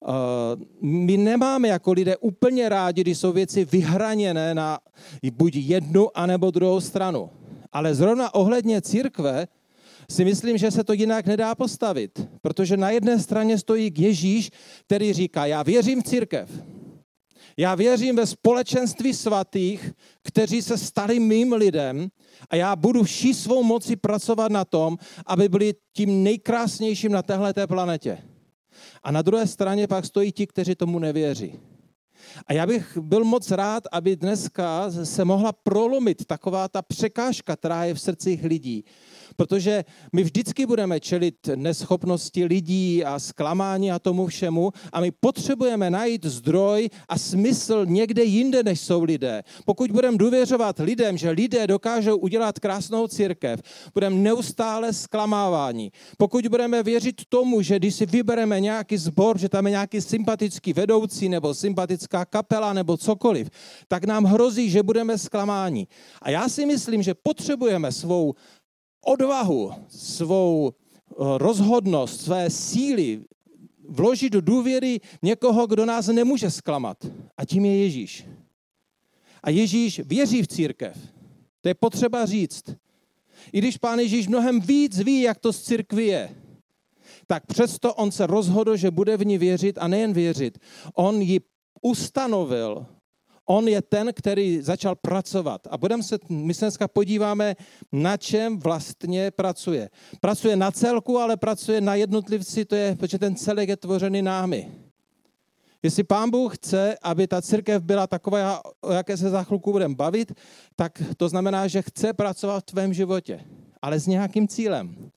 Uh, 0.08 0.62
my 0.82 1.16
nemáme 1.16 1.68
jako 1.68 1.92
lidé 1.92 2.16
úplně 2.16 2.68
rádi, 2.68 3.00
když 3.00 3.18
jsou 3.18 3.32
věci 3.32 3.64
vyhraněné 3.64 4.54
na 4.54 4.78
buď 5.32 5.56
jednu, 5.56 6.18
anebo 6.18 6.50
druhou 6.50 6.80
stranu. 6.80 7.30
Ale 7.72 7.94
zrovna 7.94 8.34
ohledně 8.34 8.80
církve 8.80 9.48
si 10.10 10.24
myslím, 10.24 10.58
že 10.58 10.70
se 10.70 10.84
to 10.84 10.92
jinak 10.92 11.26
nedá 11.26 11.54
postavit. 11.54 12.28
Protože 12.42 12.76
na 12.76 12.90
jedné 12.90 13.18
straně 13.18 13.58
stojí 13.58 13.92
Ježíš, 13.96 14.50
který 14.86 15.12
říká, 15.12 15.46
já 15.46 15.62
věřím 15.62 16.02
v 16.02 16.04
církev. 16.04 16.50
Já 17.56 17.74
věřím 17.74 18.16
ve 18.16 18.26
společenství 18.26 19.14
svatých, 19.14 19.92
kteří 20.22 20.62
se 20.62 20.78
stali 20.78 21.20
mým 21.20 21.52
lidem 21.52 22.08
a 22.50 22.56
já 22.56 22.76
budu 22.76 23.02
vší 23.02 23.34
svou 23.34 23.62
moci 23.62 23.96
pracovat 23.96 24.52
na 24.52 24.64
tom, 24.64 24.96
aby 25.26 25.48
byli 25.48 25.74
tím 25.92 26.22
nejkrásnějším 26.22 27.12
na 27.12 27.22
téhleté 27.22 27.66
planetě. 27.66 28.18
A 29.02 29.10
na 29.10 29.22
druhé 29.22 29.46
straně 29.46 29.86
pak 29.86 30.04
stojí 30.04 30.32
ti, 30.32 30.46
kteří 30.46 30.74
tomu 30.74 30.98
nevěří. 30.98 31.58
A 32.46 32.52
já 32.52 32.66
bych 32.66 32.98
byl 32.98 33.24
moc 33.24 33.50
rád, 33.50 33.84
aby 33.92 34.16
dneska 34.16 34.90
se 35.04 35.24
mohla 35.24 35.52
prolomit 35.52 36.24
taková 36.24 36.68
ta 36.68 36.82
překážka, 36.82 37.56
která 37.56 37.84
je 37.84 37.94
v 37.94 38.00
srdcích 38.00 38.44
lidí. 38.44 38.84
Protože 39.36 39.84
my 40.12 40.22
vždycky 40.22 40.66
budeme 40.66 41.00
čelit 41.00 41.34
neschopnosti 41.54 42.44
lidí 42.44 43.04
a 43.04 43.18
zklamání 43.18 43.92
a 43.92 43.98
tomu 43.98 44.26
všemu 44.26 44.72
a 44.92 45.00
my 45.00 45.10
potřebujeme 45.10 45.90
najít 45.90 46.26
zdroj 46.26 46.88
a 47.08 47.18
smysl 47.18 47.86
někde 47.86 48.24
jinde, 48.24 48.62
než 48.62 48.80
jsou 48.80 49.02
lidé. 49.02 49.42
Pokud 49.64 49.90
budeme 49.90 50.16
důvěřovat 50.16 50.78
lidem, 50.78 51.16
že 51.16 51.30
lidé 51.30 51.66
dokážou 51.66 52.16
udělat 52.16 52.58
krásnou 52.58 53.06
církev, 53.06 53.60
budeme 53.94 54.16
neustále 54.16 54.92
zklamávání. 54.92 55.92
Pokud 56.18 56.46
budeme 56.46 56.82
věřit 56.82 57.22
tomu, 57.28 57.62
že 57.62 57.76
když 57.76 57.94
si 57.94 58.06
vybereme 58.06 58.60
nějaký 58.60 58.96
sbor, 58.96 59.38
že 59.38 59.48
tam 59.48 59.66
je 59.66 59.70
nějaký 59.70 60.00
sympatický 60.00 60.72
vedoucí 60.72 61.28
nebo 61.28 61.54
sympatická 61.54 62.24
kapela 62.24 62.72
nebo 62.72 62.96
cokoliv, 62.96 63.50
tak 63.88 64.04
nám 64.04 64.24
hrozí, 64.24 64.70
že 64.70 64.82
budeme 64.82 65.18
zklamáni. 65.18 65.86
A 66.22 66.30
já 66.30 66.48
si 66.48 66.66
myslím, 66.66 67.02
že 67.02 67.14
potřebujeme 67.14 67.92
svou 67.92 68.34
odvahu, 69.04 69.72
svou 69.88 70.72
eh, 70.72 71.14
rozhodnost, 71.38 72.20
své 72.20 72.50
síly 72.50 73.24
vložit 73.88 74.32
do 74.32 74.40
důvěry 74.40 75.00
někoho, 75.22 75.66
kdo 75.66 75.86
nás 75.86 76.06
nemůže 76.06 76.50
zklamat. 76.50 77.06
A 77.36 77.44
tím 77.44 77.64
je 77.64 77.76
Ježíš. 77.76 78.24
A 79.42 79.50
Ježíš 79.50 80.00
věří 80.04 80.42
v 80.42 80.48
církev. 80.48 80.96
To 81.60 81.68
je 81.68 81.74
potřeba 81.74 82.26
říct. 82.26 82.64
I 83.52 83.58
když 83.58 83.76
pán 83.76 83.98
Ježíš 83.98 84.28
mnohem 84.28 84.60
víc 84.60 84.98
ví, 84.98 85.20
jak 85.20 85.38
to 85.38 85.52
z 85.52 85.62
církvy 85.62 86.06
je, 86.06 86.36
tak 87.26 87.46
přesto 87.46 87.94
on 87.94 88.10
se 88.10 88.26
rozhodl, 88.26 88.76
že 88.76 88.90
bude 88.90 89.16
v 89.16 89.26
ní 89.26 89.38
věřit 89.38 89.78
a 89.78 89.88
nejen 89.88 90.12
věřit. 90.12 90.58
On 90.94 91.22
ji 91.22 91.40
ustanovil. 91.82 92.86
On 93.50 93.68
je 93.68 93.82
ten, 93.82 94.12
který 94.14 94.62
začal 94.62 94.94
pracovat. 94.94 95.66
A 95.70 95.78
budeme 95.78 96.02
se, 96.02 96.18
my 96.28 96.54
se 96.54 96.64
dneska 96.64 96.88
podíváme, 96.88 97.56
na 97.92 98.16
čem 98.16 98.58
vlastně 98.58 99.30
pracuje. 99.30 99.90
Pracuje 100.20 100.56
na 100.56 100.70
celku, 100.70 101.18
ale 101.18 101.36
pracuje 101.36 101.80
na 101.80 101.94
jednotlivci, 101.94 102.64
to 102.64 102.74
je, 102.74 102.96
protože 102.96 103.18
ten 103.18 103.36
celek 103.36 103.68
je 103.68 103.76
tvořený 103.76 104.22
námi. 104.22 104.70
Jestli 105.82 106.04
pán 106.04 106.30
Bůh 106.30 106.56
chce, 106.56 106.96
aby 107.02 107.26
ta 107.26 107.42
církev 107.42 107.82
byla 107.82 108.06
taková, 108.06 108.62
o 108.80 108.92
jaké 108.92 109.16
se 109.16 109.30
za 109.30 109.42
chvilku 109.42 109.72
budeme 109.72 109.94
bavit, 109.94 110.32
tak 110.76 111.02
to 111.16 111.28
znamená, 111.28 111.66
že 111.66 111.82
chce 111.82 112.12
pracovat 112.12 112.60
v 112.60 112.70
tvém 112.70 112.94
životě, 112.94 113.40
ale 113.82 113.98
s 113.98 114.06
nějakým 114.06 114.48
cílem. 114.48 115.10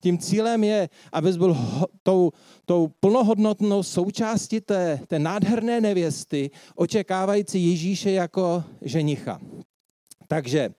Tím 0.00 0.18
cílem 0.18 0.64
je, 0.64 0.88
abys 1.12 1.36
byl 1.36 1.56
tou, 2.02 2.30
tou 2.64 2.88
plnohodnotnou 3.00 3.82
součástí 3.82 4.60
té, 4.60 5.00
té 5.06 5.18
nádherné 5.18 5.80
nevěsty, 5.80 6.50
očekávající 6.74 7.70
Ježíše 7.70 8.10
jako 8.10 8.64
ženicha. 8.82 9.40
Takže, 10.28 10.70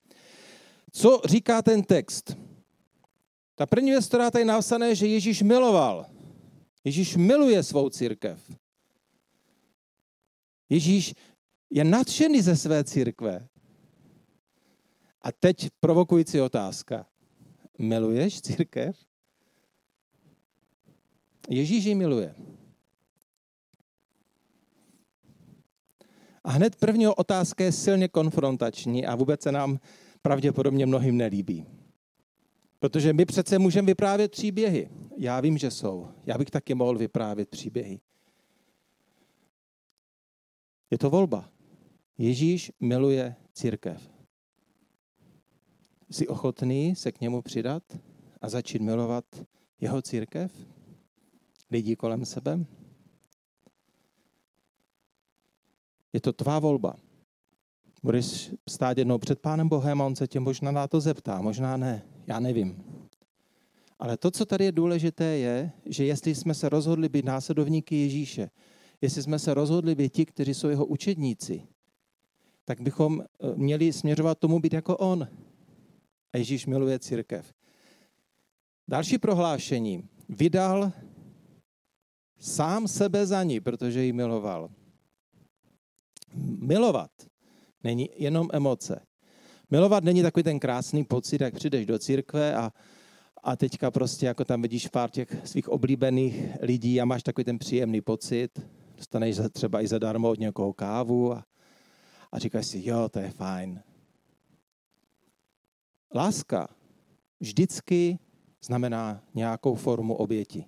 co 0.92 1.22
říká 1.26 1.62
ten 1.62 1.84
text? 1.84 2.38
Ta 3.56 3.66
první 3.66 3.92
věc, 3.92 4.08
která 4.08 4.32
tady 4.32 4.46
napsané, 4.46 4.96
že 4.96 5.08
Ježíš 5.08 5.42
miloval. 5.42 6.06
Ježíš 6.84 7.16
miluje 7.16 7.64
svou 7.64 7.90
církev. 7.90 8.52
Ježíš 10.70 11.14
je 11.70 11.84
nadšený 11.84 12.42
ze 12.42 12.56
své 12.56 12.84
církve. 12.84 13.48
A 15.22 15.32
teď 15.32 15.70
provokující 15.80 16.42
otázka. 16.42 17.06
Miluješ 17.78 18.42
církev? 18.42 19.09
Ježíš 21.50 21.86
ji 21.86 21.96
miluje. 21.96 22.36
A 26.44 26.51
hned 26.51 26.75
první 26.75 27.08
otázka 27.08 27.63
je 27.63 27.72
silně 27.72 28.08
konfrontační 28.08 29.06
a 29.06 29.15
vůbec 29.15 29.41
se 29.41 29.51
nám 29.51 29.79
pravděpodobně 30.22 30.86
mnohým 30.86 31.18
nelíbí. 31.18 31.65
Protože 32.79 33.13
my 33.13 33.25
přece 33.25 33.60
můžeme 33.60 33.86
vyprávět 33.86 34.32
příběhy. 34.32 34.89
Já 35.18 35.39
vím, 35.39 35.58
že 35.58 35.72
jsou. 35.72 36.08
Já 36.25 36.38
bych 36.38 36.50
taky 36.50 36.74
mohl 36.74 36.98
vyprávět 36.98 37.50
příběhy. 37.50 38.00
Je 40.91 40.98
to 40.98 41.10
volba. 41.10 41.50
Ježíš 42.18 42.72
miluje 42.79 43.36
církev. 43.53 44.10
Jsi 46.10 46.27
ochotný 46.27 46.96
se 46.96 47.12
k 47.12 47.22
němu 47.22 47.41
přidat 47.41 47.84
a 48.41 48.50
začít 48.50 48.82
milovat 48.82 49.25
jeho 49.82 50.01
církev? 50.01 50.51
Lidí 51.72 51.96
kolem 51.96 52.26
sebe? 52.26 52.66
Je 56.14 56.22
to 56.22 56.34
tvá 56.34 56.60
volba. 56.60 56.96
Budeš 58.04 58.52
stát 58.70 58.98
jednou 58.98 59.18
před 59.18 59.40
Pánem 59.40 59.70
Bohem 59.70 60.02
a 60.02 60.06
on 60.06 60.16
se 60.16 60.28
tě 60.28 60.40
možná 60.40 60.72
na 60.72 60.88
to 60.88 61.02
zeptá, 61.02 61.42
možná 61.42 61.78
ne, 61.78 62.06
já 62.28 62.40
nevím. 62.40 62.84
Ale 64.00 64.18
to, 64.18 64.32
co 64.32 64.46
tady 64.46 64.66
je 64.66 64.72
důležité, 64.72 65.26
je, 65.26 65.72
že 65.86 66.06
jestli 66.06 66.36
jsme 66.36 66.54
se 66.54 66.70
rozhodli 66.70 67.10
být 67.10 67.26
následovníky 67.26 67.96
Ježíše, 67.96 68.50
jestli 69.02 69.24
jsme 69.24 69.40
se 69.40 69.54
rozhodli 69.54 69.96
být 69.96 70.14
ti, 70.14 70.26
kteří 70.26 70.54
jsou 70.54 70.70
jeho 70.70 70.86
učedníci, 70.86 71.68
tak 72.66 72.82
bychom 72.82 73.22
eh, 73.22 73.56
měli 73.56 73.94
směřovat 73.94 74.40
tomu 74.40 74.60
být 74.60 74.74
jako 74.74 74.98
on. 74.98 75.28
A 76.34 76.38
Ježíš 76.38 76.66
miluje 76.66 77.00
církev. 77.00 77.54
Další 78.88 79.18
prohlášení. 79.18 80.10
Vydal 80.30 80.92
sám 82.39 82.88
sebe 82.88 83.25
za 83.25 83.43
ní, 83.43 83.60
protože 83.60 84.03
ji 84.03 84.13
miloval. 84.13 84.69
Milovat 86.60 87.12
není 87.84 88.10
jenom 88.15 88.50
emoce. 88.53 89.01
Milovat 89.69 90.03
není 90.03 90.22
takový 90.22 90.43
ten 90.43 90.60
krásný 90.60 91.03
pocit, 91.03 91.41
jak 91.41 91.53
přijdeš 91.53 91.86
do 91.86 92.00
církve 92.00 92.55
a, 92.55 92.74
a 93.43 93.55
teďka 93.55 93.91
prostě 93.91 94.25
jako 94.25 94.46
tam 94.46 94.62
vidíš 94.62 94.88
pár 94.88 95.10
těch 95.10 95.36
svých 95.43 95.69
oblíbených 95.69 96.58
lidí 96.62 97.01
a 97.01 97.05
máš 97.05 97.24
takový 97.24 97.46
ten 97.46 97.60
příjemný 97.60 98.01
pocit, 98.01 98.60
dostaneš 98.98 99.38
třeba 99.51 99.81
i 99.81 99.88
zadarmo 99.88 100.29
od 100.29 100.39
někoho 100.39 100.74
kávu 100.74 101.34
a, 101.34 101.46
a 102.31 102.39
říkáš 102.39 102.67
si, 102.67 102.81
jo, 102.86 103.10
to 103.10 103.19
je 103.19 103.31
fajn. 103.31 103.81
Láska 106.15 106.67
vždycky 107.39 108.19
znamená 108.62 109.24
nějakou 109.34 109.75
formu 109.75 110.15
oběti. 110.15 110.65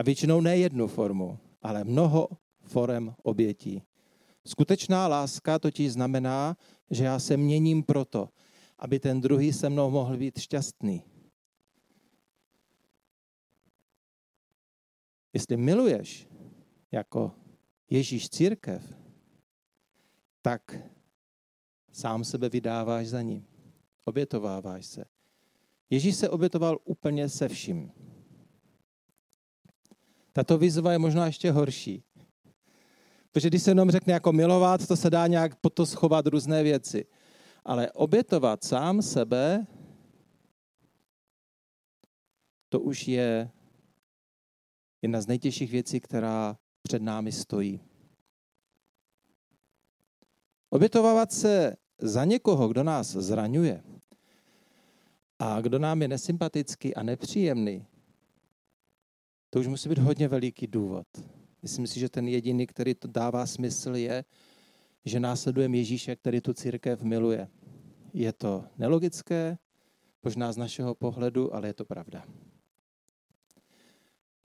A 0.00 0.02
většinou 0.02 0.40
ne 0.40 0.56
jednu 0.56 0.86
formu, 0.86 1.38
ale 1.62 1.84
mnoho 1.84 2.28
forem 2.62 3.14
obětí. 3.22 3.82
Skutečná 4.46 5.08
láska 5.08 5.58
totiž 5.58 5.92
znamená, 5.92 6.56
že 6.90 7.04
já 7.04 7.18
se 7.18 7.36
měním 7.36 7.82
proto, 7.82 8.28
aby 8.78 9.00
ten 9.00 9.20
druhý 9.20 9.52
se 9.52 9.68
mnou 9.68 9.90
mohl 9.90 10.16
být 10.16 10.38
šťastný. 10.38 11.04
Jestli 15.32 15.56
miluješ 15.56 16.28
jako 16.92 17.32
Ježíš 17.90 18.28
církev, 18.28 18.94
tak 20.42 20.78
sám 21.92 22.24
sebe 22.24 22.48
vydáváš 22.48 23.06
za 23.06 23.22
ním. 23.22 23.46
Obětováváš 24.04 24.86
se. 24.86 25.04
Ježíš 25.90 26.16
se 26.16 26.28
obětoval 26.28 26.78
úplně 26.84 27.28
se 27.28 27.48
vším. 27.48 27.92
Tato 30.32 30.58
výzva 30.58 30.92
je 30.92 30.98
možná 30.98 31.26
ještě 31.26 31.52
horší. 31.52 32.02
Protože 33.32 33.48
když 33.48 33.62
se 33.62 33.70
jenom 33.70 33.90
řekne 33.90 34.12
jako 34.12 34.32
milovat, 34.32 34.86
to 34.86 34.96
se 34.96 35.10
dá 35.10 35.26
nějak 35.26 35.56
po 35.56 35.70
to 35.70 35.86
schovat 35.86 36.26
různé 36.26 36.62
věci. 36.62 37.06
Ale 37.64 37.92
obětovat 37.92 38.64
sám 38.64 39.02
sebe, 39.02 39.66
to 42.68 42.80
už 42.80 43.08
je 43.08 43.50
jedna 45.02 45.20
z 45.20 45.26
nejtěžších 45.26 45.70
věcí, 45.70 46.00
která 46.00 46.56
před 46.82 47.02
námi 47.02 47.32
stojí. 47.32 47.80
Obětovávat 50.70 51.32
se 51.32 51.76
za 51.98 52.24
někoho, 52.24 52.68
kdo 52.68 52.82
nás 52.82 53.06
zraňuje 53.10 53.82
a 55.38 55.60
kdo 55.60 55.78
nám 55.78 56.02
je 56.02 56.08
nesympatický 56.08 56.94
a 56.94 57.02
nepříjemný, 57.02 57.86
to 59.50 59.60
už 59.60 59.66
musí 59.66 59.88
být 59.88 59.98
hodně 59.98 60.28
veliký 60.28 60.66
důvod. 60.66 61.06
Myslím 61.62 61.86
si, 61.86 62.00
že 62.00 62.08
ten 62.08 62.28
jediný, 62.28 62.66
který 62.66 62.94
to 62.94 63.08
dává 63.08 63.46
smysl, 63.46 63.96
je, 63.96 64.24
že 65.04 65.20
následujeme 65.20 65.76
Ježíše, 65.76 66.16
který 66.16 66.40
tu 66.40 66.54
církev 66.54 67.02
miluje. 67.02 67.48
Je 68.12 68.32
to 68.32 68.64
nelogické, 68.78 69.58
možná 70.22 70.52
z 70.52 70.56
našeho 70.56 70.94
pohledu, 70.94 71.54
ale 71.54 71.68
je 71.68 71.74
to 71.74 71.84
pravda. 71.84 72.24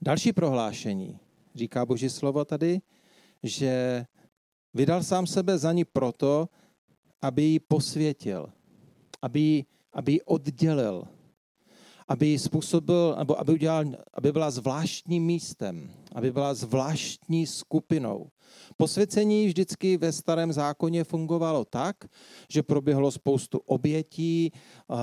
Další 0.01 0.33
prohlášení 0.33 1.19
říká 1.55 1.85
Boží 1.85 2.09
slovo 2.09 2.45
tady, 2.45 2.81
že 3.43 4.05
vydal 4.73 5.03
sám 5.03 5.27
sebe 5.27 5.57
za 5.57 5.71
ní 5.71 5.85
proto, 5.85 6.49
aby 7.21 7.43
ji 7.43 7.59
posvětil, 7.59 8.53
aby 9.21 9.39
ji, 9.39 9.65
aby 9.93 10.11
ji 10.11 10.21
oddělil, 10.21 11.07
aby 12.07 12.39
způsobil, 12.39 13.15
nebo 13.17 13.39
aby, 13.39 13.51
udělal, 13.53 13.85
aby 14.13 14.31
byla 14.31 14.51
zvláštním 14.51 15.25
místem, 15.25 15.91
aby 16.15 16.31
byla 16.31 16.53
zvláštní 16.53 17.45
skupinou. 17.45 18.29
Posvěcení 18.77 19.47
vždycky 19.47 19.97
ve 19.97 20.11
starém 20.11 20.53
zákoně 20.53 21.03
fungovalo 21.03 21.65
tak, 21.65 21.95
že 22.49 22.63
proběhlo 22.63 23.11
spoustu 23.11 23.57
obětí, 23.57 24.51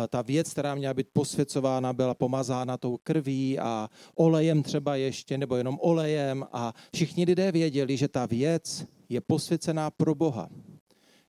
ta 0.09 0.23
věc, 0.23 0.51
která 0.51 0.75
měla 0.75 0.95
být 0.95 1.07
posvěcována, 1.13 1.93
byla 1.93 2.15
pomazána 2.15 2.77
tou 2.77 2.99
krví 3.03 3.59
a 3.59 3.89
olejem 4.15 4.63
třeba 4.63 4.97
ještě, 4.97 5.39
nebo 5.39 5.57
jenom 5.57 5.79
olejem 5.83 6.47
a 6.53 6.73
všichni 6.95 7.25
lidé 7.25 7.53
věděli, 7.53 7.97
že 7.97 8.09
ta 8.09 8.27
věc 8.27 8.87
je 9.09 9.21
posvěcená 9.21 9.91
pro 9.91 10.15
Boha. 10.15 10.49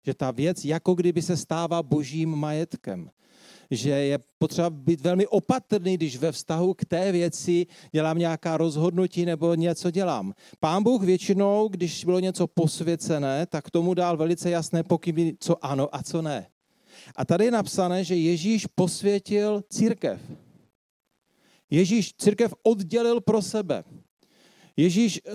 Že 0.06 0.14
ta 0.14 0.32
věc 0.32 0.66
jako 0.66 0.94
kdyby 0.94 1.22
se 1.22 1.38
stává 1.38 1.84
božím 1.84 2.36
majetkem 2.36 3.10
že 3.76 3.90
je 3.90 4.20
potřeba 4.38 4.70
být 4.70 5.02
velmi 5.02 5.28
opatrný, 5.28 5.98
když 5.98 6.18
ve 6.18 6.32
vztahu 6.32 6.74
k 6.74 6.86
té 6.86 7.12
věci 7.12 7.68
dělám 7.92 8.18
nějaká 8.18 8.58
rozhodnutí 8.58 9.26
nebo 9.26 9.56
něco 9.56 9.92
dělám. 9.92 10.34
Pán 10.60 10.84
Bůh 10.84 11.04
většinou, 11.04 11.68
když 11.68 12.06
bylo 12.06 12.20
něco 12.20 12.48
posvěcené, 12.48 13.46
tak 13.46 13.72
tomu 13.72 13.94
dal 13.94 14.18
velice 14.18 14.50
jasné 14.50 14.84
pokyny, 14.84 15.36
co 15.40 15.66
ano 15.66 15.96
a 15.96 16.04
co 16.04 16.22
ne. 16.22 16.48
A 17.16 17.26
tady 17.26 17.46
je 17.46 17.52
napsané, 17.52 18.04
že 18.04 18.16
Ježíš 18.16 18.68
posvětil 18.76 19.64
církev. 19.70 20.22
Ježíš 21.70 22.14
církev 22.14 22.54
oddělil 22.64 23.22
pro 23.22 23.42
sebe. 23.42 23.84
Ježíš 24.78 25.22
uh, 25.26 25.34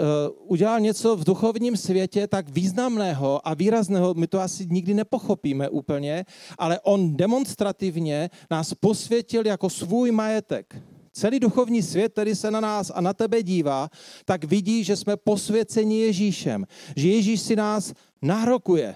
udělal 0.51 0.81
něco 0.81 1.17
v 1.17 1.25
duchovním 1.25 1.77
světě 1.77 2.27
tak 2.27 2.49
významného 2.49 3.49
a 3.49 3.55
výrazného, 3.55 4.15
my 4.15 4.27
to 4.27 4.41
asi 4.41 4.67
nikdy 4.71 4.95
nepochopíme 4.95 5.69
úplně, 5.69 6.25
ale 6.59 6.81
on 6.81 7.17
demonstrativně 7.17 8.31
nás 8.51 8.75
posvětil 8.75 9.47
jako 9.47 9.71
svůj 9.71 10.11
majetek. 10.11 10.83
Celý 11.13 11.41
duchovní 11.41 11.83
svět, 11.83 12.13
který 12.13 12.35
se 12.35 12.51
na 12.51 12.61
nás 12.61 12.93
a 12.95 13.01
na 13.01 13.13
tebe 13.13 13.43
dívá, 13.43 13.89
tak 14.25 14.45
vidí, 14.45 14.85
že 14.85 14.97
jsme 14.97 15.17
posvěceni 15.17 16.01
Ježíšem. 16.01 16.67
Že 16.97 17.09
Ježíš 17.09 17.41
si 17.41 17.57
nás 17.57 17.93
nárokuje. 18.23 18.95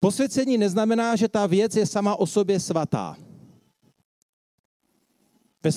Posvěcení 0.00 0.58
neznamená, 0.58 1.16
že 1.16 1.28
ta 1.28 1.46
věc 1.46 1.76
je 1.76 1.86
sama 1.86 2.16
o 2.16 2.26
sobě 2.26 2.60
svatá. 2.60 3.16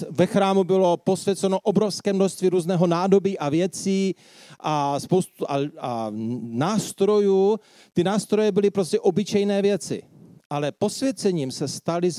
Ve 0.09 0.25
chrámu 0.25 0.63
bylo 0.63 0.97
posvěceno 0.97 1.59
obrovské 1.59 2.13
množství 2.13 2.49
různého 2.49 2.87
nádobí 2.87 3.39
a 3.39 3.49
věcí 3.49 4.15
a 4.59 4.99
spoustu 4.99 5.51
a, 5.51 5.57
a 5.79 6.11
nástrojů. 6.41 7.59
Ty 7.93 8.03
nástroje 8.03 8.51
byly 8.51 8.69
prostě 8.69 8.99
obyčejné 8.99 9.61
věci. 9.61 10.03
Ale 10.49 10.71
posvěcením 10.71 11.51
se 11.51 11.67
stali 11.67 12.11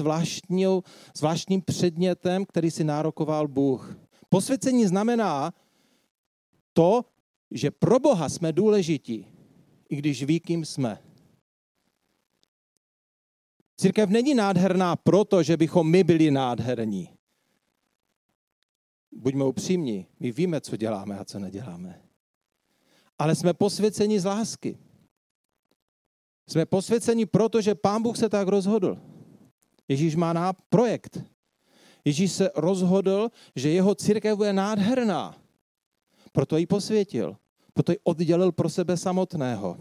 zvláštním 1.14 1.62
předmětem, 1.64 2.44
který 2.44 2.70
si 2.70 2.84
nárokoval 2.84 3.48
Bůh. 3.48 3.96
Posvěcení 4.28 4.86
znamená 4.86 5.52
to, 6.72 7.04
že 7.50 7.70
pro 7.70 7.98
Boha 7.98 8.28
jsme 8.28 8.52
důležití, 8.52 9.26
i 9.88 9.96
když 9.96 10.22
ví, 10.22 10.40
kým 10.40 10.64
jsme. 10.64 10.98
Církev 13.76 14.10
není 14.10 14.34
nádherná 14.34 14.96
proto, 14.96 15.42
že 15.42 15.56
bychom 15.56 15.90
my 15.90 16.04
byli 16.04 16.30
nádherní 16.30 17.17
buďme 19.12 19.44
upřímní, 19.44 20.06
my 20.20 20.32
víme, 20.32 20.60
co 20.60 20.76
děláme 20.76 21.18
a 21.18 21.24
co 21.24 21.38
neděláme. 21.38 22.02
Ale 23.18 23.34
jsme 23.34 23.54
posvěceni 23.54 24.20
z 24.20 24.24
lásky. 24.24 24.78
Jsme 26.48 26.66
posvěceni 26.66 27.26
proto, 27.26 27.60
že 27.60 27.74
Pán 27.74 28.02
Bůh 28.02 28.16
se 28.16 28.28
tak 28.28 28.48
rozhodl. 28.48 28.98
Ježíš 29.88 30.16
má 30.16 30.32
na 30.32 30.52
projekt. 30.52 31.18
Ježíš 32.04 32.32
se 32.32 32.50
rozhodl, 32.56 33.28
že 33.56 33.70
jeho 33.70 33.94
církev 33.94 34.36
bude 34.36 34.52
nádherná. 34.52 35.42
Proto 36.32 36.56
ji 36.56 36.66
posvětil. 36.66 37.36
Proto 37.74 37.92
ji 37.92 37.98
oddělil 38.04 38.52
pro 38.52 38.68
sebe 38.68 38.96
samotného. 38.96 39.78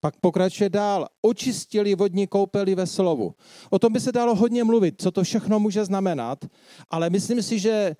Pak 0.00 0.16
pokračuje 0.20 0.70
dál. 0.70 1.06
Očistili 1.22 1.94
vodní 1.94 2.26
koupeli 2.26 2.74
ve 2.74 2.86
slovu. 2.86 3.34
O 3.70 3.78
tom 3.78 3.92
by 3.92 4.00
se 4.00 4.12
dalo 4.12 4.34
hodně 4.34 4.64
mluvit, 4.64 4.94
co 5.02 5.10
to 5.10 5.22
všechno 5.22 5.60
může 5.60 5.84
znamenat, 5.84 6.44
ale 6.90 7.10
myslím 7.10 7.42
si, 7.42 7.58
že 7.58 7.70
eh, 7.70 7.96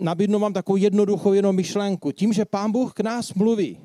nabídnu 0.00 0.38
vám 0.38 0.52
takovou 0.52 0.76
jednoduchou 0.76 1.32
jenom 1.32 1.56
myšlenku. 1.56 2.12
Tím, 2.12 2.32
že 2.32 2.44
Pán 2.44 2.72
Bůh 2.72 2.92
k 2.92 3.00
nás 3.00 3.34
mluví, 3.34 3.78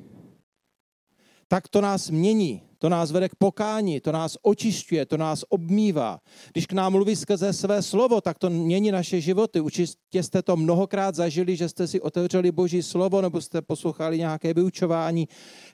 tak 1.48 1.68
to 1.68 1.80
nás 1.80 2.10
mění. 2.10 2.65
To 2.78 2.88
nás 2.88 3.10
vede 3.10 3.28
k 3.28 3.34
pokání, 3.34 4.00
to 4.00 4.12
nás 4.12 4.36
očišťuje, 4.42 5.06
to 5.06 5.16
nás 5.16 5.44
obmývá. 5.48 6.20
Když 6.52 6.66
k 6.66 6.72
nám 6.72 6.92
mluví 6.92 7.16
skrze 7.16 7.52
své 7.52 7.82
slovo, 7.82 8.20
tak 8.20 8.38
to 8.38 8.50
mění 8.50 8.90
naše 8.90 9.20
životy. 9.20 9.60
Určitě 9.60 10.22
jste 10.22 10.42
to 10.42 10.56
mnohokrát 10.56 11.14
zažili, 11.14 11.56
že 11.56 11.68
jste 11.68 11.86
si 11.86 12.00
otevřeli 12.00 12.52
Boží 12.52 12.82
slovo 12.82 13.20
nebo 13.20 13.40
jste 13.40 13.62
poslouchali 13.62 14.18
nějaké 14.18 14.54
vyučování, 14.54 15.28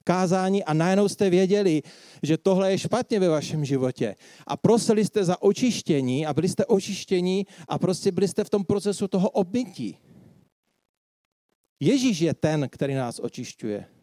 kázání 0.05 0.65
a 0.65 0.75
najednou 0.75 1.09
jste 1.09 1.31
věděli, 1.31 1.83
že 2.23 2.39
tohle 2.39 2.71
je 2.71 2.79
špatně 2.79 3.21
ve 3.21 3.29
vašem 3.29 3.65
životě. 3.65 4.17
A 4.47 4.57
prosili 4.57 5.05
jste 5.05 5.25
za 5.25 5.43
očištění 5.43 6.27
a 6.27 6.35
byli 6.35 6.49
jste 6.49 6.67
očištění 6.67 7.47
a 7.69 7.79
prostě 7.79 8.13
byli 8.13 8.29
jste 8.29 8.45
v 8.45 8.51
tom 8.51 8.65
procesu 8.65 9.09
toho 9.09 9.31
obmytí. 9.31 9.99
Ježíš 11.81 12.21
je 12.21 12.35
ten, 12.35 12.69
který 12.71 12.95
nás 12.95 13.19
očišťuje. 13.19 14.02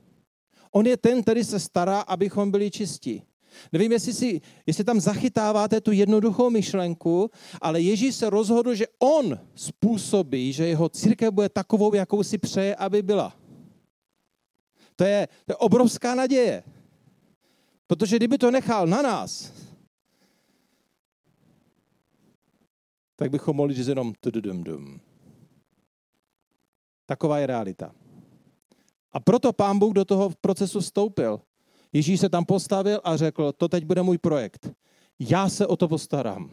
On 0.72 0.88
je 0.88 0.98
ten, 0.98 1.22
který 1.22 1.44
se 1.44 1.60
stará, 1.60 2.00
abychom 2.00 2.52
byli 2.52 2.72
čistí. 2.72 3.24
Nevím, 3.72 3.92
jestli, 3.92 4.14
si, 4.14 4.42
jestli 4.66 4.84
tam 4.84 5.00
zachytáváte 5.00 5.82
tu 5.82 5.92
jednoduchou 5.92 6.50
myšlenku, 6.50 7.32
ale 7.62 7.82
Ježíš 7.82 8.16
se 8.16 8.30
rozhodl, 8.30 8.76
že 8.76 8.86
on 9.00 9.40
způsobí, 9.56 10.54
že 10.54 10.68
jeho 10.68 10.90
církev 10.90 11.34
bude 11.34 11.50
takovou, 11.50 11.96
jakou 11.96 12.24
si 12.24 12.38
přeje, 12.38 12.76
aby 12.76 13.02
byla. 13.02 13.36
To 14.96 15.04
je, 15.04 15.28
to 15.46 15.52
je 15.52 15.56
obrovská 15.56 16.16
naděje. 16.16 16.64
Protože 17.88 18.16
kdyby 18.16 18.38
to 18.38 18.52
nechal 18.52 18.88
na 18.88 19.02
nás, 19.02 19.54
tak 23.16 23.32
bychom 23.32 23.56
mohli 23.56 23.74
říct 23.74 23.88
jenom 23.88 24.14
Taková 27.06 27.40
je 27.40 27.48
realita. 27.48 27.96
A 29.12 29.20
proto 29.20 29.54
pán 29.54 29.80
Bůh 29.80 29.94
do 29.94 30.06
toho 30.06 30.32
procesu 30.42 30.80
vstoupil. 30.80 31.42
Ježíš 31.94 32.20
se 32.20 32.30
tam 32.30 32.46
postavil 32.46 33.02
a 33.04 33.18
řekl, 33.18 33.52
to 33.52 33.68
teď 33.68 33.86
bude 33.86 34.02
můj 34.02 34.18
projekt. 34.18 34.72
Já 35.20 35.50
se 35.50 35.68
o 35.68 35.76
to 35.76 35.88
postarám. 35.88 36.52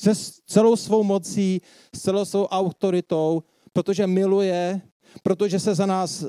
Se 0.00 0.12
celou 0.46 0.76
svou 0.76 1.02
mocí, 1.02 1.60
s 1.94 2.00
celou 2.00 2.24
svou 2.24 2.46
autoritou, 2.46 3.42
protože 3.72 4.06
miluje, 4.06 4.80
protože 5.22 5.60
se 5.60 5.74
za 5.74 5.86
nás 5.86 6.24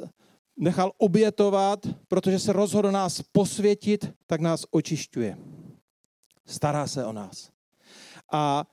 nechal 0.57 0.91
obětovat, 0.97 1.87
protože 2.07 2.39
se 2.39 2.53
rozhodl 2.53 2.91
nás 2.91 3.21
posvětit, 3.31 4.13
tak 4.25 4.41
nás 4.41 4.65
očišťuje. 4.71 5.37
Stará 6.45 6.87
se 6.87 7.05
o 7.05 7.13
nás. 7.13 7.49
A 8.31 8.65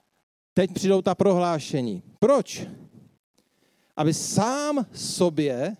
teď 0.55 0.73
přijdou 0.75 1.03
ta 1.03 1.15
prohlášení. 1.15 2.03
Proč? 2.19 2.67
Aby 3.97 4.15
sám 4.15 4.87
sobě 4.93 5.77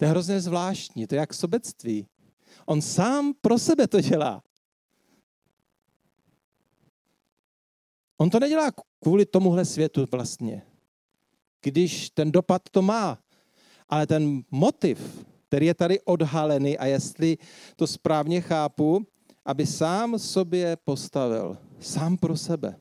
to 0.00 0.04
je 0.04 0.10
hrozně 0.10 0.40
zvláštní, 0.40 1.06
to 1.06 1.14
je 1.14 1.18
jak 1.18 1.34
sobectví. 1.34 2.06
On 2.66 2.82
sám 2.82 3.34
pro 3.40 3.58
sebe 3.58 3.86
to 3.86 4.00
dělá. 4.00 4.42
On 8.16 8.30
to 8.30 8.40
nedělá 8.40 8.70
kvůli 9.02 9.26
tomuhle 9.26 9.64
světu 9.64 10.06
vlastně. 10.10 10.62
Když 11.62 12.10
ten 12.10 12.32
dopad 12.32 12.62
to 12.70 12.82
má, 12.82 13.18
ale 13.88 14.06
ten 14.06 14.42
motiv, 14.50 15.26
který 15.48 15.66
je 15.66 15.74
tady 15.74 16.00
odhalený 16.00 16.78
a 16.78 16.86
jestli 16.86 17.38
to 17.76 17.86
správně 17.86 18.40
chápu, 18.40 19.06
aby 19.44 19.66
sám 19.66 20.18
sobě 20.18 20.76
postavil, 20.84 21.58
sám 21.80 22.16
pro 22.16 22.36
sebe. 22.36 22.76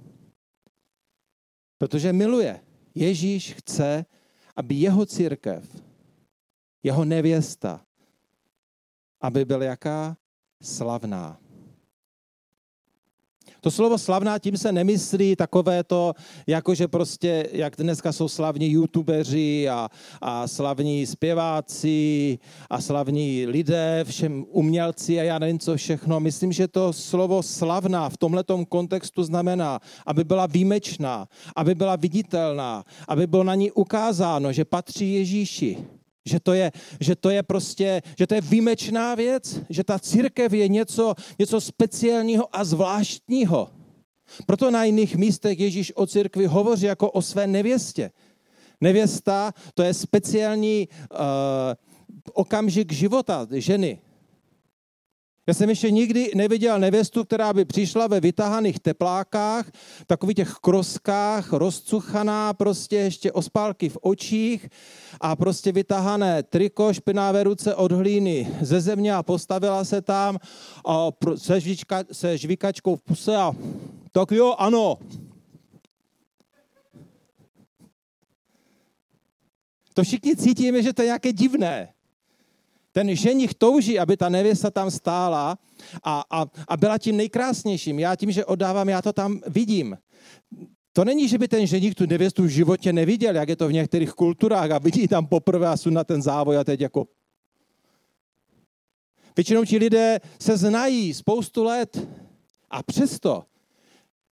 Protože 1.77 2.13
miluje. 2.13 2.63
Ježíš 2.95 3.53
chce, 3.53 4.05
aby 4.55 4.75
jeho 4.75 5.05
církev 5.05 5.88
jeho 6.84 7.06
nevěsta, 7.06 7.82
aby 9.22 9.46
byl 9.46 9.62
jaká? 9.62 10.18
Slavná. 10.62 11.39
To 13.62 13.72
slovo 13.72 13.98
slavná 13.98 14.39
tím 14.39 14.58
se 14.58 14.72
nemyslí 14.72 15.36
takové 15.36 15.84
to, 15.84 16.13
jakože 16.48 16.88
prostě, 16.88 17.50
jak 17.52 17.76
dneska 17.76 18.12
jsou 18.12 18.28
slavní 18.28 18.72
youtubeři 18.72 19.70
a, 19.70 19.89
a 20.22 20.48
slavní 20.48 21.06
zpěváci 21.06 22.39
a 22.70 22.82
slavní 22.82 23.46
lidé, 23.46 24.06
všem 24.08 24.46
umělci 24.50 25.20
a 25.20 25.24
já 25.24 25.39
nevím 25.39 25.60
co 25.60 25.76
všechno. 25.78 26.20
Myslím, 26.20 26.52
že 26.52 26.68
to 26.68 26.94
slovo 26.94 27.44
slavná 27.44 28.10
v 28.10 28.18
tomhletom 28.18 28.65
kontextu 28.65 29.24
znamená, 29.24 29.80
aby 30.06 30.24
byla 30.24 30.46
výjimečná, 30.46 31.28
aby 31.56 31.76
byla 31.76 31.96
viditelná, 31.96 32.84
aby 33.08 33.28
bylo 33.28 33.44
na 33.44 33.56
ní 33.56 33.72
ukázáno, 33.72 34.54
že 34.54 34.65
patří 34.65 35.13
Ježíši 35.13 35.99
že 36.30 36.39
to, 36.39 36.54
je, 36.54 36.72
že 37.00 37.15
to 37.15 37.30
je 37.30 37.44
prostě, 37.44 38.02
že 38.18 38.28
to 38.28 38.36
je 38.36 38.42
výjimečná 38.42 39.15
věc, 39.15 39.60
že 39.70 39.84
ta 39.84 40.00
církev 40.00 40.54
je 40.54 40.68
něco, 40.68 41.15
něco 41.39 41.62
speciálního 41.62 42.48
a 42.52 42.63
zvláštního. 42.63 43.70
Proto 44.46 44.72
na 44.72 44.84
jiných 44.84 45.15
místech 45.15 45.60
Ježíš 45.60 45.94
o 45.96 46.08
církvi 46.08 46.46
hovoří 46.46 46.86
jako 46.86 47.12
o 47.12 47.22
své 47.22 47.48
nevěstě. 47.48 48.12
Nevěsta 48.82 49.54
to 49.74 49.84
je 49.84 49.94
speciální 49.94 50.88
uh, 51.12 51.18
okamžik 52.34 52.92
života 52.92 53.48
ženy. 53.52 54.00
Já 55.50 55.54
jsem 55.54 55.70
ještě 55.70 55.92
nikdy 55.92 56.32
neviděl 56.36 56.80
nevěstu, 56.80 57.24
která 57.24 57.54
by 57.54 57.66
přišla 57.66 58.08
ve 58.08 58.20
vytahaných 58.20 58.80
teplákách, 58.80 59.72
takových 60.08 60.36
těch 60.36 60.54
kroskách, 60.54 61.54
rozcuchaná, 61.54 62.54
prostě 62.54 62.96
ještě 62.96 63.32
ospálky 63.32 63.90
v 63.90 63.98
očích 64.02 64.70
a 65.22 65.36
prostě 65.36 65.72
vytahané 65.72 66.44
triko, 66.44 66.94
špinavé 66.94 67.44
ruce 67.44 67.76
od 67.76 67.92
hlíny 67.92 68.48
ze 68.62 68.82
země 68.82 69.14
a 69.14 69.24
postavila 69.24 69.86
se 69.86 70.02
tam 70.02 70.38
a 70.86 71.08
se, 71.36 71.60
žvíčka, 71.60 72.04
se 72.12 72.38
žvíkačkou 72.38 72.96
v 72.96 73.02
puse 73.02 73.36
a 73.36 73.54
tak 74.12 74.32
jo, 74.32 74.56
ano. 74.58 74.98
To 79.94 80.04
všichni 80.04 80.36
cítíme, 80.36 80.84
že 80.84 80.94
to 80.94 81.02
je 81.02 81.06
nějaké 81.06 81.34
divné. 81.34 81.94
Ten 82.91 83.15
ženich 83.15 83.54
touží, 83.54 83.99
aby 83.99 84.17
ta 84.17 84.30
nevěsta 84.30 84.71
tam 84.71 84.91
stála 84.91 85.58
a, 86.04 86.23
a, 86.32 86.45
a 86.67 86.78
byla 86.78 86.97
tím 86.97 87.17
nejkrásnějším. 87.17 87.99
Já 87.99 88.15
tím, 88.15 88.32
že 88.32 88.45
oddávám, 88.45 88.89
já 88.89 89.02
to 89.02 89.13
tam 89.13 89.41
vidím. 89.47 89.97
to 90.93 91.06
není, 91.06 91.28
že 91.28 91.38
by 91.38 91.47
ten 91.47 91.67
ženich 91.67 91.95
tu 91.95 92.06
nevěstu 92.06 92.43
v 92.43 92.47
životě 92.47 92.93
neviděl, 92.93 93.36
jak 93.36 93.49
je 93.49 93.56
to 93.56 93.67
v 93.67 93.73
některých 93.73 94.12
kulturách 94.12 94.71
a 94.71 94.78
vidí 94.78 95.08
tam 95.08 95.28
poprvé 95.28 95.67
a 95.67 95.75
na 95.89 96.04
ten 96.04 96.21
závoj 96.21 96.58
a 96.58 96.63
teď 96.63 96.82
jako... 96.82 97.08
Většinou 99.36 99.65
ti 99.65 99.78
lidé 99.78 100.19
se 100.39 100.58
znají 100.58 101.13
spoustu 101.13 101.63
let 101.63 102.08
a 102.69 102.84
přesto 102.84 103.43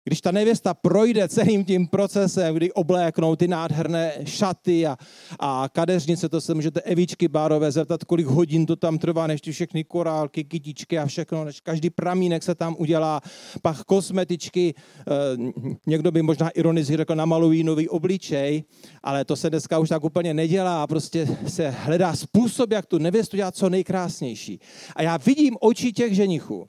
když 0.08 0.22
ta 0.22 0.32
nevěsta 0.32 0.74
projde 0.74 1.28
celým 1.28 1.66
tím 1.66 1.88
procesem, 1.88 2.56
kdy 2.56 2.72
obléknou 2.72 3.36
ty 3.36 3.48
nádherné 3.48 4.14
šaty 4.26 4.88
a, 4.88 4.98
a 5.40 5.70
kadeřnice, 5.74 6.30
to 6.30 6.42
se 6.42 6.54
můžete 6.54 6.82
Evičky 6.82 7.28
Bárové 7.28 7.72
zeptat, 7.72 8.04
kolik 8.04 8.28
hodin 8.28 8.66
to 8.66 8.76
tam 8.76 8.98
trvá, 8.98 9.28
než 9.28 9.42
ty 9.42 9.52
všechny 9.52 9.84
korálky, 9.84 10.44
kytičky 10.44 11.00
a 11.00 11.06
všechno, 11.06 11.46
než 11.46 11.60
každý 11.60 11.90
pramínek 11.90 12.44
se 12.44 12.56
tam 12.56 12.76
udělá, 12.80 13.22
pak 13.62 13.84
kosmetičky, 13.84 14.74
eh, 14.78 15.74
někdo 15.88 16.12
by 16.12 16.22
možná 16.22 16.50
ironicky 16.50 16.98
řekl, 16.98 17.16
namalují 17.16 17.64
nový 17.64 17.90
obličej, 17.90 18.64
ale 19.04 19.26
to 19.26 19.36
se 19.36 19.50
dneska 19.50 19.80
už 19.80 19.90
tak 19.90 20.04
úplně 20.04 20.34
nedělá, 20.34 20.88
prostě 20.88 21.28
se 21.48 21.70
hledá 21.70 22.16
způsob, 22.16 22.72
jak 22.72 22.86
tu 22.86 22.98
nevěstu 22.98 23.38
dělat 23.38 23.56
co 23.56 23.70
nejkrásnější. 23.70 24.60
A 24.96 25.02
já 25.02 25.18
vidím 25.18 25.58
oči 25.62 25.94
těch 25.94 26.16
ženichů, 26.16 26.68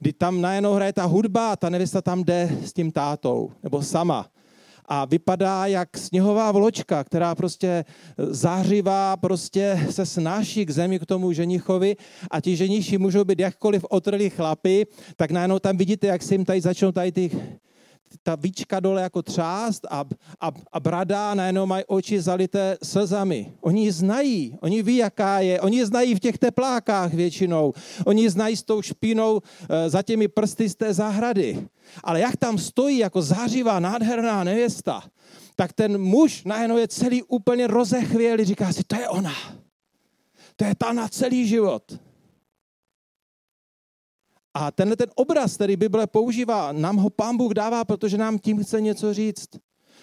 kdy 0.00 0.12
tam 0.12 0.40
najednou 0.40 0.74
hraje 0.74 0.92
ta 0.92 1.04
hudba 1.04 1.52
a 1.52 1.56
ta 1.56 1.68
nevěsta 1.68 2.02
tam 2.02 2.24
jde 2.24 2.58
s 2.64 2.72
tím 2.72 2.92
tátou, 2.92 3.50
nebo 3.62 3.82
sama. 3.82 4.26
A 4.90 5.04
vypadá 5.04 5.66
jak 5.66 5.98
sněhová 5.98 6.52
vločka, 6.52 7.04
která 7.04 7.34
prostě 7.34 7.84
zářivá, 8.18 9.16
prostě 9.16 9.86
se 9.90 10.06
snáší 10.06 10.66
k 10.66 10.70
zemi 10.70 10.98
k 10.98 11.06
tomu 11.06 11.32
ženichovi 11.32 11.96
a 12.30 12.40
ti 12.40 12.56
ženiši 12.56 12.98
můžou 12.98 13.24
být 13.24 13.40
jakkoliv 13.40 13.84
otrlí 13.88 14.30
chlapy, 14.30 14.86
tak 15.16 15.30
najednou 15.30 15.58
tam 15.58 15.76
vidíte, 15.76 16.06
jak 16.06 16.22
se 16.22 16.34
jim 16.34 16.44
tady 16.44 16.60
začnou 16.60 16.92
tady 16.92 17.12
ty 17.12 17.30
ta 18.22 18.34
víčka 18.34 18.80
dole 18.80 19.02
jako 19.02 19.22
třást 19.22 19.86
a, 19.90 20.04
a, 20.40 20.50
a 20.72 20.80
brada 20.80 21.34
najednou 21.34 21.66
mají 21.66 21.84
oči 21.86 22.20
zalité 22.20 22.78
slzami. 22.82 23.52
Oni 23.60 23.84
ji 23.84 23.92
znají, 23.92 24.58
oni 24.60 24.82
ví, 24.82 24.96
jaká 24.96 25.40
je, 25.40 25.60
oni 25.60 25.76
ji 25.76 25.86
znají 25.86 26.14
v 26.14 26.20
těch 26.20 26.38
teplákách 26.38 27.14
většinou, 27.14 27.72
oni 28.04 28.22
ji 28.22 28.30
znají 28.30 28.56
s 28.56 28.62
tou 28.62 28.82
špínou 28.82 29.40
e, 29.68 29.90
za 29.90 30.02
těmi 30.02 30.28
prsty 30.28 30.68
z 30.68 30.74
té 30.74 30.94
zahrady. 30.94 31.68
Ale 32.04 32.20
jak 32.20 32.36
tam 32.36 32.58
stojí 32.58 32.98
jako 32.98 33.22
zářivá, 33.22 33.80
nádherná 33.80 34.44
nevěsta, 34.44 35.02
tak 35.56 35.72
ten 35.72 35.98
muž 35.98 36.44
najednou 36.44 36.76
je 36.76 36.88
celý 36.88 37.22
úplně 37.22 37.66
rozechvělý, 37.66 38.44
říká 38.44 38.72
si, 38.72 38.84
to 38.84 38.96
je 38.96 39.08
ona. 39.08 39.34
To 40.56 40.64
je 40.64 40.74
ta 40.74 40.92
na 40.92 41.08
celý 41.08 41.46
život. 41.46 42.07
A 44.60 44.70
tenhle 44.70 44.96
ten 44.96 45.10
obraz, 45.14 45.54
který 45.54 45.76
Bible 45.76 46.06
používá, 46.06 46.72
nám 46.72 46.96
ho 46.96 47.10
pán 47.10 47.36
Bůh 47.36 47.52
dává, 47.52 47.84
protože 47.84 48.18
nám 48.18 48.38
tím 48.38 48.64
chce 48.64 48.80
něco 48.80 49.14
říct. 49.14 49.48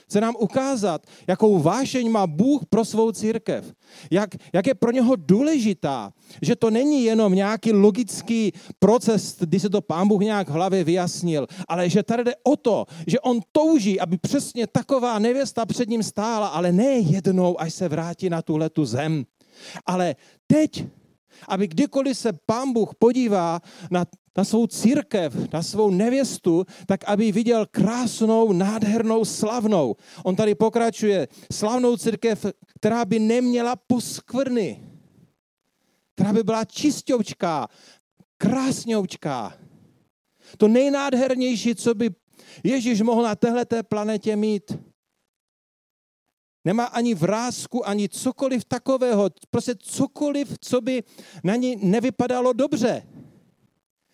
Chce 0.04 0.22
nám 0.22 0.36
ukázat, 0.40 1.02
jakou 1.28 1.60
vášeň 1.60 2.12
má 2.12 2.28
Bůh 2.28 2.62
pro 2.70 2.86
svou 2.86 3.12
církev. 3.12 3.74
Jak, 4.12 4.30
jak 4.54 4.68
je 4.68 4.76
pro 4.76 4.92
něho 4.92 5.16
důležitá. 5.16 6.14
Že 6.42 6.56
to 6.56 6.70
není 6.70 7.04
jenom 7.04 7.36
nějaký 7.36 7.74
logický 7.74 8.52
proces, 8.80 9.38
kdy 9.40 9.60
se 9.60 9.70
to 9.70 9.82
pán 9.82 10.08
Bůh 10.08 10.22
nějak 10.22 10.50
v 10.50 10.52
hlavě 10.52 10.84
vyjasnil, 10.84 11.48
ale 11.68 11.90
že 11.90 12.04
tady 12.04 12.24
jde 12.24 12.34
o 12.44 12.56
to, 12.56 12.86
že 13.08 13.20
on 13.20 13.40
touží, 13.52 14.00
aby 14.00 14.18
přesně 14.18 14.68
taková 14.68 15.20
nevěsta 15.20 15.66
před 15.66 15.90
ním 15.90 16.04
stála, 16.04 16.48
ale 16.48 16.72
ne 16.72 16.92
jednou, 16.92 17.62
až 17.62 17.74
se 17.74 17.90
vrátí 17.90 18.30
na 18.30 18.42
tuhle 18.42 18.70
tu 18.70 18.86
zem. 18.86 19.26
Ale 19.86 20.16
teď 20.48 20.86
aby 21.48 21.68
kdykoliv 21.68 22.18
se 22.18 22.34
pán 22.46 22.74
Bůh 22.74 22.96
podívá 23.00 23.62
na, 23.92 24.06
na 24.38 24.44
svou 24.44 24.68
církev, 24.68 25.54
na 25.54 25.64
svou 25.64 25.90
nevěstu, 25.90 26.66
tak 26.86 27.04
aby 27.04 27.32
viděl 27.32 27.66
krásnou, 27.72 28.54
nádhernou, 28.54 29.26
slavnou. 29.26 29.96
On 30.24 30.36
tady 30.36 30.56
pokračuje. 30.56 31.28
Slavnou 31.52 31.98
církev, 31.98 32.46
která 32.80 33.06
by 33.06 33.20
neměla 33.20 33.76
poskvrny. 33.76 34.84
Která 36.16 36.34
by 36.34 36.44
byla 36.44 36.66
čistěvčká, 36.66 37.68
krásňoučká. 38.38 39.54
To 40.58 40.68
nejnádhernější, 40.68 41.76
co 41.76 41.94
by 41.94 42.10
Ježíš 42.64 43.02
mohl 43.02 43.24
na 43.24 43.36
téhleté 43.36 43.84
planetě 43.84 44.36
mít. 44.36 44.78
Nemá 46.66 46.86
ani 46.86 47.14
vrázku, 47.14 47.88
ani 47.88 48.10
cokoliv 48.10 48.66
takového, 48.66 49.30
prostě 49.50 49.76
cokoliv, 49.80 50.58
co 50.62 50.82
by 50.82 51.04
na 51.44 51.56
ní 51.56 51.78
nevypadalo 51.82 52.54
dobře. 52.54 53.04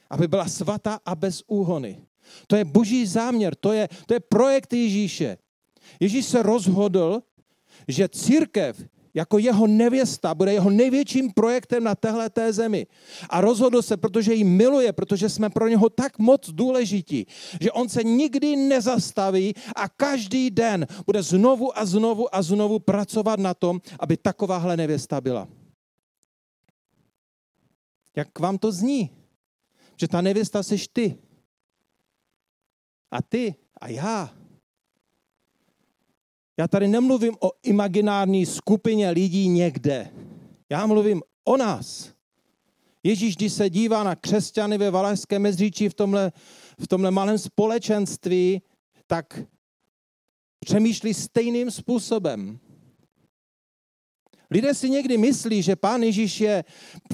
Aby 0.10 0.28
byla 0.28 0.48
svatá 0.48 1.00
a 1.06 1.16
bez 1.16 1.44
úhony. 1.48 2.06
To 2.48 2.56
je 2.56 2.66
boží 2.66 3.06
záměr, 3.06 3.56
to 3.56 3.72
je, 3.72 3.90
to 4.06 4.14
je 4.14 4.20
projekt 4.20 4.74
Ježíše. 4.74 5.38
Ježíš 6.00 6.26
se 6.26 6.44
rozhodl, 6.44 7.22
že 7.88 8.10
církev 8.10 8.84
jako 9.14 9.38
jeho 9.38 9.68
nevěsta, 9.68 10.36
bude 10.36 10.54
jeho 10.54 10.70
největším 10.70 11.32
projektem 11.32 11.84
na 11.84 11.96
téhle 11.96 12.30
té 12.30 12.54
zemi. 12.54 12.88
A 13.30 13.42
rozhodl 13.42 13.82
se, 13.82 13.98
protože 13.98 14.34
ji 14.34 14.44
miluje, 14.44 14.94
protože 14.94 15.30
jsme 15.30 15.50
pro 15.50 15.68
něho 15.68 15.90
tak 15.90 16.20
moc 16.20 16.50
důležití, 16.50 17.28
že 17.62 17.72
on 17.72 17.90
se 17.90 18.04
nikdy 18.04 18.56
nezastaví 18.56 19.54
a 19.76 19.90
každý 19.90 20.50
den 20.50 20.88
bude 21.06 21.24
znovu 21.24 21.78
a 21.78 21.86
znovu 21.86 22.36
a 22.36 22.42
znovu 22.42 22.80
pracovat 22.80 23.40
na 23.40 23.54
tom, 23.54 23.82
aby 24.00 24.18
takováhle 24.18 24.78
nevěsta 24.78 25.22
byla. 25.22 25.48
Jak 28.16 28.40
vám 28.40 28.58
to 28.58 28.72
zní? 28.72 29.10
Že 29.98 30.08
ta 30.08 30.22
nevěsta 30.22 30.64
seš 30.64 30.88
ty. 30.88 31.18
A 33.12 33.22
ty 33.22 33.56
a 33.82 33.88
já. 33.88 34.41
Já 36.60 36.68
tady 36.68 36.88
nemluvím 36.88 37.36
o 37.40 37.52
imaginární 37.64 38.46
skupině 38.46 39.10
lidí 39.10 39.48
někde. 39.48 40.12
Já 40.70 40.86
mluvím 40.86 41.22
o 41.44 41.58
nás. 41.58 42.12
Ježíš, 43.04 43.36
když 43.36 43.54
se 43.54 43.70
dívá 43.70 44.04
na 44.04 44.16
křesťany 44.16 44.78
ve 44.78 44.92
Valašském 44.92 45.42
mezříčí 45.42 45.90
v 45.90 45.94
tomhle, 45.94 46.32
v 46.80 46.88
tomhle 46.88 47.12
malém 47.12 47.38
společenství, 47.38 48.62
tak 49.08 49.44
přemýšlí 50.60 51.14
stejným 51.14 51.72
způsobem. 51.72 52.60
Lidé 54.52 54.74
si 54.74 54.90
někdy 54.90 55.18
myslí, 55.18 55.62
že 55.62 55.76
Pán 55.76 56.04
Ježíš 56.04 56.42
je 56.42 56.64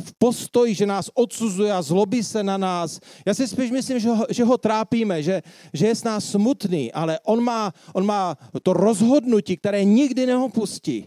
v 0.06 0.14
postoji, 0.18 0.74
že 0.74 0.86
nás 0.86 1.10
odsuzuje 1.14 1.72
a 1.72 1.82
zlobí 1.82 2.24
se 2.24 2.44
na 2.44 2.58
nás. 2.58 3.00
Já 3.26 3.34
si 3.34 3.48
spíš 3.48 3.72
myslím, 3.72 4.00
že 4.00 4.10
ho, 4.10 4.26
že 4.30 4.44
ho 4.44 4.58
trápíme, 4.58 5.24
že, 5.24 5.42
že 5.74 5.88
je 5.88 5.96
s 5.96 6.04
nás 6.04 6.26
smutný, 6.26 6.92
ale 6.92 7.20
on 7.24 7.44
má, 7.44 7.74
on 7.94 8.06
má 8.06 8.38
to 8.64 8.74
rozhodnutí, 8.74 9.58
které 9.58 9.84
nikdy 9.84 10.26
neopustí, 10.26 11.06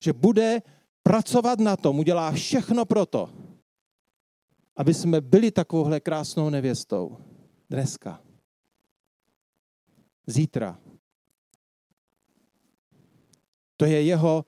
že 0.00 0.12
bude 0.12 0.62
pracovat 1.02 1.58
na 1.58 1.76
tom, 1.76 1.98
udělá 1.98 2.32
všechno 2.32 2.84
pro 2.84 3.06
to, 3.06 3.30
aby 4.76 4.94
jsme 4.94 5.20
byli 5.20 5.50
takovouhle 5.50 6.00
krásnou 6.00 6.50
nevěstou. 6.50 7.16
Dneska. 7.70 8.20
Zítra. 10.26 10.78
To 13.76 13.84
je 13.84 14.02
jeho 14.02 14.44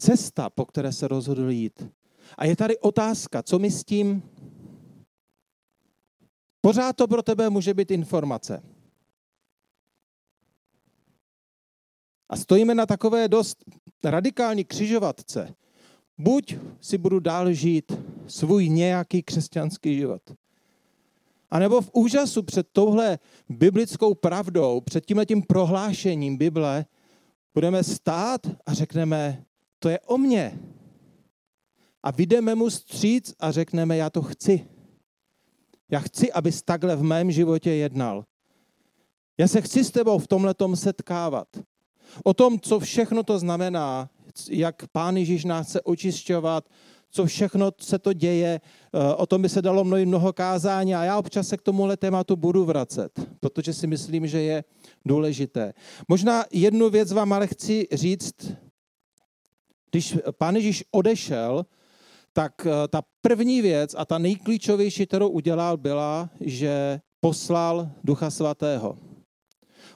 cesta, 0.00 0.50
po 0.50 0.64
které 0.64 0.92
se 0.92 1.08
rozhodl 1.08 1.50
jít. 1.50 1.88
A 2.38 2.44
je 2.44 2.56
tady 2.56 2.78
otázka, 2.78 3.42
co 3.42 3.58
my 3.58 3.70
s 3.70 3.84
tím? 3.84 4.22
Pořád 6.60 6.96
to 6.96 7.08
pro 7.08 7.22
tebe 7.22 7.50
může 7.50 7.74
být 7.74 7.90
informace. 7.90 8.62
A 12.28 12.36
stojíme 12.36 12.74
na 12.74 12.86
takové 12.86 13.28
dost 13.28 13.64
radikální 14.04 14.64
křižovatce. 14.64 15.54
Buď 16.18 16.56
si 16.80 16.98
budu 16.98 17.20
dál 17.20 17.52
žít 17.52 17.92
svůj 18.26 18.68
nějaký 18.68 19.22
křesťanský 19.22 19.96
život. 19.96 20.22
A 21.50 21.58
nebo 21.58 21.80
v 21.80 21.90
úžasu 21.92 22.42
před 22.42 22.68
touhle 22.72 23.18
biblickou 23.48 24.14
pravdou, 24.14 24.80
před 24.80 25.06
tímhletím 25.06 25.42
prohlášením 25.42 26.36
Bible, 26.36 26.84
budeme 27.54 27.84
stát 27.84 28.40
a 28.66 28.74
řekneme, 28.74 29.44
to 29.80 29.88
je 29.88 30.00
o 30.00 30.18
mně. 30.18 30.58
A 32.02 32.10
vyjdeme 32.10 32.54
mu 32.54 32.70
stříc 32.70 33.34
a 33.40 33.50
řekneme, 33.50 33.96
já 33.96 34.10
to 34.10 34.22
chci. 34.22 34.66
Já 35.90 36.00
chci, 36.00 36.32
abys 36.32 36.62
takhle 36.62 36.96
v 36.96 37.02
mém 37.02 37.30
životě 37.30 37.70
jednal. 37.70 38.24
Já 39.38 39.48
se 39.48 39.60
chci 39.60 39.84
s 39.84 39.90
tebou 39.90 40.18
v 40.18 40.28
tomhle 40.28 40.54
setkávat. 40.74 41.48
O 42.24 42.34
tom, 42.34 42.60
co 42.60 42.80
všechno 42.80 43.22
to 43.22 43.38
znamená, 43.38 44.10
jak 44.50 44.86
Pán 44.92 45.16
Ježíš 45.16 45.44
nás 45.44 45.68
chce 45.68 45.80
očišťovat, 45.80 46.68
co 47.10 47.26
všechno 47.26 47.70
se 47.80 47.98
to 47.98 48.12
děje, 48.12 48.60
eh, 48.60 49.14
o 49.14 49.26
tom 49.26 49.42
by 49.42 49.48
se 49.48 49.62
dalo 49.62 49.84
mnoho, 49.84 50.06
mnoho 50.06 50.32
kázání 50.32 50.94
a 50.94 51.04
já 51.04 51.18
občas 51.18 51.48
se 51.48 51.56
k 51.56 51.62
tomuhle 51.62 51.96
tématu 51.96 52.36
budu 52.36 52.64
vracet, 52.64 53.20
protože 53.40 53.74
si 53.74 53.86
myslím, 53.86 54.26
že 54.26 54.42
je 54.42 54.64
důležité. 55.04 55.72
Možná 56.08 56.44
jednu 56.52 56.90
věc 56.90 57.12
vám 57.12 57.32
ale 57.32 57.46
chci 57.46 57.88
říct, 57.92 58.34
když 59.90 60.18
pán 60.38 60.56
Ježíš 60.56 60.84
odešel, 60.90 61.66
tak 62.32 62.66
eh, 62.66 62.88
ta 62.88 63.02
první 63.20 63.62
věc 63.62 63.94
a 63.98 64.04
ta 64.04 64.18
nejklíčovější, 64.18 65.06
kterou 65.06 65.28
udělal, 65.28 65.76
byla, 65.76 66.30
že 66.40 67.00
poslal 67.20 67.90
Ducha 68.04 68.30
Svatého. 68.30 68.98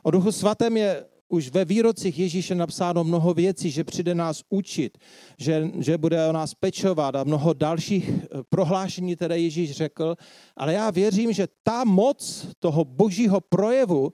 O 0.02 0.10
Duchu 0.10 0.32
Svatém 0.32 0.76
je 0.76 1.04
už 1.28 1.50
ve 1.50 1.64
výrocích 1.64 2.18
Ježíše 2.18 2.54
napsáno 2.54 3.04
mnoho 3.04 3.34
věcí, 3.34 3.70
že 3.70 3.84
přijde 3.84 4.14
nás 4.14 4.42
učit, 4.48 4.98
že, 5.38 5.70
že 5.78 5.98
bude 5.98 6.26
o 6.28 6.32
nás 6.32 6.54
pečovat 6.54 7.16
a 7.16 7.24
mnoho 7.24 7.52
dalších 7.52 8.08
eh, 8.08 8.26
prohlášení, 8.48 9.16
které 9.16 9.38
Ježíš 9.38 9.72
řekl. 9.72 10.16
Ale 10.56 10.72
já 10.72 10.90
věřím, 10.90 11.32
že 11.32 11.48
ta 11.62 11.84
moc 11.84 12.46
toho 12.58 12.84
božího 12.84 13.40
projevu, 13.40 14.12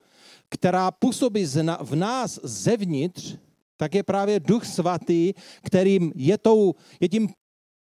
která 0.48 0.90
působí 0.90 1.46
v 1.80 1.94
nás 1.94 2.40
zevnitř, 2.42 3.36
tak 3.80 3.94
je 3.94 4.02
právě 4.02 4.40
Duch 4.40 4.66
Svatý, 4.66 5.32
kterým 5.62 6.12
je, 6.14 6.38
tou, 6.38 6.74
je 7.00 7.08
tím 7.08 7.28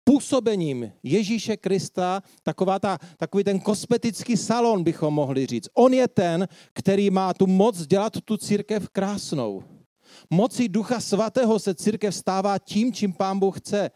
působením 0.05 0.93
Ježíše 1.03 1.57
Krista, 1.57 2.23
taková 2.43 2.79
ta, 2.79 2.99
takový 3.17 3.45
ten 3.45 3.61
kosmetický 3.61 4.37
salon 4.37 4.85
bychom 4.85 5.15
mohli 5.15 5.47
říct. 5.47 5.69
On 5.75 5.95
je 5.95 6.09
ten, 6.09 6.49
který 6.73 7.11
má 7.11 7.35
tu 7.35 7.47
moc 7.47 7.87
dělat 7.87 8.13
tu 8.25 8.37
církev 8.37 8.89
krásnou. 8.89 9.63
Mocí 10.31 10.69
Ducha 10.69 11.01
Svatého 11.01 11.59
se 11.59 11.75
církev 11.75 12.15
stává 12.15 12.59
tím, 12.59 12.93
čím 12.93 13.13
Pán 13.13 13.39
Bůh 13.39 13.61
chce. 13.61 13.91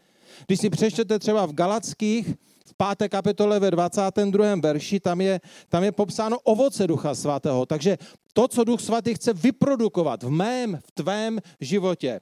Když 0.47 0.59
si 0.59 0.69
přečtete 0.69 1.19
třeba 1.19 1.45
v 1.45 1.53
Galackých, 1.53 2.33
páté 2.77 3.09
kapitole 3.09 3.59
ve 3.59 3.71
22. 3.71 4.55
verši, 4.55 4.99
tam 4.99 5.21
je, 5.21 5.41
tam 5.69 5.83
je 5.83 5.91
popsáno 5.91 6.39
ovoce 6.39 6.87
Ducha 6.87 7.15
Svatého. 7.15 7.65
Takže 7.65 7.97
to, 8.33 8.47
co 8.47 8.63
Duch 8.63 8.81
Svatý 8.81 9.13
chce 9.13 9.33
vyprodukovat 9.33 10.23
v 10.23 10.29
mém, 10.29 10.79
v 10.85 10.91
tvém 10.91 11.39
životě. 11.61 12.19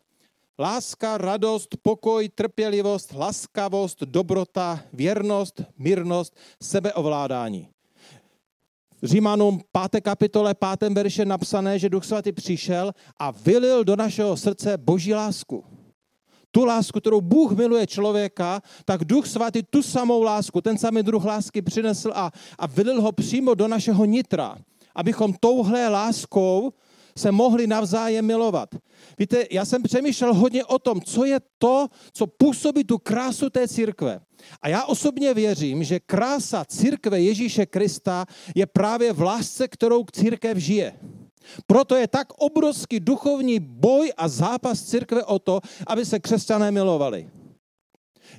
Láska, 0.60 1.18
radost, 1.18 1.76
pokoj, 1.82 2.30
trpělivost, 2.30 3.14
laskavost, 3.14 4.00
dobrota, 4.04 4.80
věrnost, 4.94 5.62
mírnost, 5.78 6.36
sebeovládání. 6.64 7.68
Římanům 9.04 9.62
5. 9.92 10.02
kapitole 10.02 10.56
5. 10.80 10.94
verše 10.94 11.26
napsané, 11.26 11.80
že 11.80 11.90
Duch 11.90 12.06
Svatý 12.06 12.32
přišel 12.32 12.92
a 13.20 13.32
vylil 13.32 13.84
do 13.84 13.96
našeho 13.96 14.38
srdce 14.38 14.78
boží 14.78 15.14
lásku. 15.14 15.64
Tu 16.56 16.66
lásku, 16.66 17.00
kterou 17.00 17.22
Bůh 17.22 17.52
miluje 17.52 17.88
člověka, 17.88 18.62
tak 18.86 19.06
Duch 19.06 19.28
Svatý 19.28 19.64
tu 19.64 19.84
samou 19.84 20.24
lásku, 20.24 20.62
ten 20.62 20.78
samý 20.78 21.04
druh 21.04 21.26
lásky 21.26 21.62
přinesl 21.62 22.12
a, 22.16 22.32
a 22.60 22.68
vylil 22.68 23.02
ho 23.02 23.12
přímo 23.12 23.54
do 23.54 23.68
našeho 23.68 24.06
nitra, 24.06 24.58
abychom 24.96 25.34
touhle 25.40 25.90
láskou 25.90 26.74
se 27.18 27.32
mohli 27.32 27.68
navzájem 27.68 28.26
milovat. 28.26 28.70
Víte, 29.20 29.44
já 29.52 29.66
jsem 29.66 29.84
přemýšlel 29.84 30.34
hodně 30.34 30.66
o 30.66 30.80
tom, 30.80 31.02
co 31.02 31.26
je 31.26 31.40
to, 31.58 31.88
co 32.14 32.28
působí 32.28 32.84
tu 32.84 32.98
krásu 32.98 33.50
té 33.50 33.68
církve. 33.68 34.20
A 34.62 34.70
já 34.70 34.84
osobně 34.84 35.34
věřím, 35.34 35.84
že 35.84 36.00
krása 36.00 36.66
církve 36.66 37.22
Ježíše 37.22 37.66
Krista 37.66 38.26
je 38.56 38.66
právě 38.66 39.14
v 39.14 39.22
lásce, 39.22 39.68
kterou 39.68 40.06
církev 40.12 40.58
žije. 40.58 41.00
Proto 41.68 41.96
je 41.96 42.08
tak 42.08 42.34
obrovský 42.38 43.00
duchovní 43.00 43.60
boj 43.60 44.14
a 44.18 44.28
zápas 44.28 44.84
církve 44.84 45.24
o 45.24 45.40
to, 45.40 45.62
aby 45.88 46.06
se 46.06 46.20
křesťané 46.20 46.72
milovali. 46.72 47.30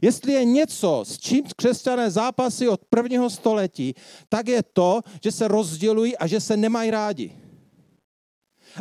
Jestli 0.02 0.32
je 0.32 0.44
něco, 0.44 1.04
s 1.06 1.18
čím 1.18 1.44
křesťané 1.56 2.10
zápasy 2.10 2.68
od 2.68 2.80
prvního 2.90 3.30
století, 3.30 3.94
tak 4.28 4.48
je 4.48 4.62
to, 4.62 5.00
že 5.22 5.32
se 5.32 5.48
rozdělují 5.48 6.16
a 6.16 6.26
že 6.26 6.40
se 6.40 6.56
nemají 6.56 6.90
rádi. 6.90 7.45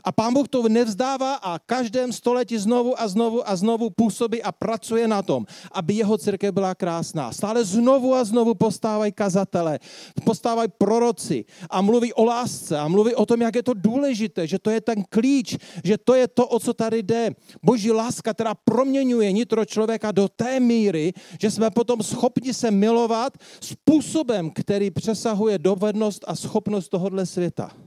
A 0.03 0.11
pán 0.11 0.33
Bůh 0.33 0.47
to 0.47 0.69
nevzdává 0.69 1.35
a 1.35 1.59
každém 1.59 2.13
století 2.13 2.57
znovu 2.57 3.01
a 3.01 3.07
znovu 3.07 3.49
a 3.49 3.55
znovu 3.55 3.89
působí 3.89 4.43
a 4.43 4.51
pracuje 4.51 5.07
na 5.07 5.21
tom, 5.21 5.45
aby 5.71 5.93
jeho 5.93 6.17
církev 6.17 6.53
byla 6.53 6.75
krásná. 6.75 7.31
Stále 7.31 7.65
znovu 7.65 8.15
a 8.15 8.23
znovu 8.23 8.53
postávají 8.53 9.11
kazatele, 9.11 9.79
postávají 10.23 10.69
proroci 10.77 11.45
a 11.69 11.81
mluví 11.81 12.13
o 12.13 12.25
lásce 12.25 12.79
a 12.79 12.87
mluví 12.87 13.15
o 13.15 13.25
tom, 13.25 13.41
jak 13.41 13.55
je 13.55 13.63
to 13.63 13.73
důležité, 13.73 14.47
že 14.47 14.59
to 14.59 14.69
je 14.69 14.81
ten 14.81 15.03
klíč, 15.09 15.57
že 15.83 15.97
to 15.97 16.13
je 16.13 16.27
to, 16.27 16.47
o 16.47 16.59
co 16.59 16.73
tady 16.73 17.03
jde. 17.03 17.29
Boží 17.63 17.91
láska, 17.91 18.33
která 18.33 18.55
proměňuje 18.55 19.31
nitro 19.31 19.65
člověka 19.65 20.11
do 20.11 20.27
té 20.27 20.59
míry, 20.59 21.13
že 21.41 21.51
jsme 21.51 21.69
potom 21.69 22.03
schopni 22.03 22.53
se 22.53 22.71
milovat 22.71 23.33
způsobem, 23.61 24.51
který 24.51 24.91
přesahuje 24.91 25.59
dovednost 25.59 26.25
a 26.27 26.35
schopnost 26.35 26.89
tohohle 26.89 27.25
světa. 27.25 27.84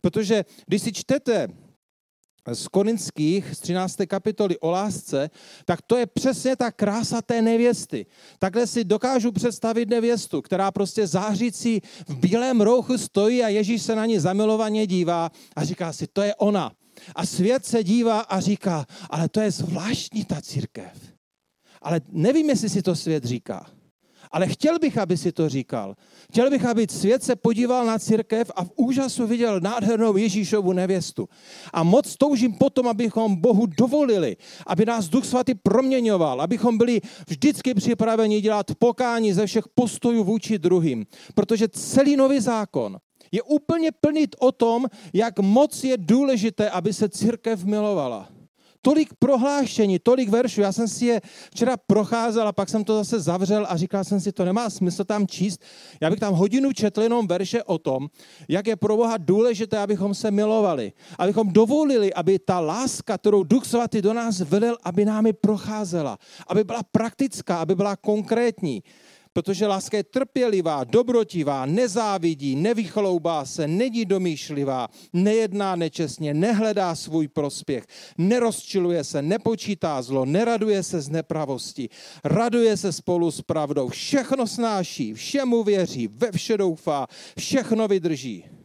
Protože 0.00 0.44
když 0.66 0.82
si 0.82 0.92
čtete 0.92 1.48
z 2.54 2.68
Korinských, 2.68 3.54
z 3.54 3.60
13. 3.60 3.96
kapitoly 4.08 4.58
o 4.58 4.70
lásce, 4.70 5.30
tak 5.64 5.82
to 5.82 5.96
je 5.96 6.06
přesně 6.06 6.56
ta 6.56 6.70
krása 6.72 7.22
té 7.22 7.42
nevěsty. 7.42 8.06
Takhle 8.38 8.66
si 8.66 8.84
dokážu 8.84 9.32
představit 9.32 9.88
nevěstu, 9.88 10.42
která 10.42 10.70
prostě 10.70 11.06
zářící 11.06 11.80
v 12.08 12.16
bílém 12.16 12.60
rouchu 12.60 12.98
stojí 12.98 13.42
a 13.42 13.48
Ježíš 13.48 13.82
se 13.82 13.94
na 13.94 14.06
ní 14.06 14.18
zamilovaně 14.18 14.86
dívá 14.86 15.30
a 15.56 15.64
říká 15.64 15.92
si, 15.92 16.06
to 16.06 16.22
je 16.22 16.34
ona. 16.34 16.72
A 17.16 17.26
svět 17.26 17.66
se 17.66 17.84
dívá 17.84 18.20
a 18.20 18.40
říká, 18.40 18.86
ale 19.10 19.28
to 19.28 19.40
je 19.40 19.50
zvláštní 19.50 20.24
ta 20.24 20.40
církev. 20.40 20.92
Ale 21.82 22.00
nevím, 22.08 22.50
jestli 22.50 22.68
si 22.68 22.82
to 22.82 22.96
svět 22.96 23.24
říká. 23.24 23.77
Ale 24.30 24.46
chtěl 24.46 24.78
bych, 24.78 24.98
aby 24.98 25.16
si 25.16 25.32
to 25.32 25.48
říkal. 25.48 25.94
Chtěl 26.32 26.50
bych, 26.50 26.64
aby 26.64 26.86
svět 26.90 27.22
se 27.22 27.36
podíval 27.36 27.86
na 27.86 27.98
církev 27.98 28.50
a 28.56 28.64
v 28.64 28.70
úžasu 28.76 29.26
viděl 29.26 29.60
nádhernou 29.60 30.16
Ježíšovu 30.16 30.72
nevěstu. 30.72 31.28
A 31.72 31.82
moc 31.82 32.16
toužím 32.16 32.52
potom, 32.52 32.88
abychom 32.88 33.36
Bohu 33.36 33.66
dovolili, 33.66 34.36
aby 34.66 34.86
nás 34.86 35.08
Duch 35.08 35.24
Svatý 35.24 35.54
proměňoval, 35.54 36.40
abychom 36.40 36.78
byli 36.78 37.00
vždycky 37.28 37.74
připraveni 37.74 38.40
dělat 38.40 38.66
pokání 38.78 39.32
ze 39.32 39.46
všech 39.46 39.64
postojů 39.74 40.24
vůči 40.24 40.58
druhým. 40.58 41.06
Protože 41.34 41.68
celý 41.68 42.16
nový 42.16 42.40
zákon 42.40 42.98
je 43.32 43.42
úplně 43.42 43.92
plný 43.92 44.24
o 44.38 44.52
tom, 44.52 44.86
jak 45.12 45.38
moc 45.38 45.84
je 45.84 45.96
důležité, 45.96 46.70
aby 46.70 46.92
se 46.92 47.08
církev 47.08 47.64
milovala 47.64 48.37
tolik 48.82 49.08
prohlášení, 49.18 49.98
tolik 49.98 50.28
veršů. 50.28 50.60
Já 50.60 50.72
jsem 50.72 50.88
si 50.88 51.06
je 51.06 51.20
včera 51.52 51.76
procházel 51.76 52.48
a 52.48 52.52
pak 52.52 52.68
jsem 52.68 52.84
to 52.84 52.96
zase 52.96 53.20
zavřel 53.20 53.66
a 53.68 53.76
říkal 53.76 54.04
jsem 54.04 54.20
si, 54.20 54.32
to 54.32 54.44
nemá 54.44 54.70
smysl 54.70 55.04
tam 55.04 55.26
číst. 55.26 55.60
Já 56.00 56.10
bych 56.10 56.20
tam 56.20 56.34
hodinu 56.34 56.72
četl 56.72 57.02
jenom 57.02 57.26
verše 57.26 57.62
o 57.62 57.78
tom, 57.78 58.08
jak 58.48 58.66
je 58.66 58.76
pro 58.76 58.96
Boha 58.96 59.16
důležité, 59.16 59.78
abychom 59.78 60.14
se 60.14 60.30
milovali. 60.30 60.92
Abychom 61.18 61.52
dovolili, 61.52 62.14
aby 62.14 62.38
ta 62.38 62.60
láska, 62.60 63.18
kterou 63.18 63.42
Duch 63.44 63.66
Svatý 63.66 64.02
do 64.02 64.12
nás 64.12 64.40
vedl, 64.40 64.76
aby 64.82 65.04
námi 65.04 65.32
procházela. 65.32 66.18
Aby 66.46 66.64
byla 66.64 66.82
praktická, 66.82 67.58
aby 67.58 67.74
byla 67.74 67.96
konkrétní. 67.96 68.82
Protože 69.32 69.66
láska 69.66 69.96
je 69.96 70.04
trpělivá, 70.04 70.84
dobrotivá, 70.84 71.66
nezávidí, 71.66 72.56
nevychloubá 72.56 73.44
se, 73.44 73.68
není 73.68 74.04
domýšlivá, 74.04 74.88
nejedná 75.12 75.76
nečestně, 75.76 76.34
nehledá 76.34 76.94
svůj 76.94 77.28
prospěch, 77.28 77.86
nerozčiluje 78.18 79.04
se, 79.04 79.22
nepočítá 79.22 80.02
zlo, 80.02 80.24
neraduje 80.24 80.82
se 80.82 81.00
z 81.00 81.08
nepravosti, 81.08 81.88
raduje 82.24 82.76
se 82.76 82.92
spolu 82.92 83.30
s 83.30 83.42
pravdou, 83.42 83.88
všechno 83.88 84.46
snáší, 84.46 85.14
všemu 85.14 85.64
věří, 85.64 86.08
ve 86.12 86.32
vše 86.32 86.56
doufá, 86.56 87.06
všechno 87.38 87.88
vydrží. 87.88 88.57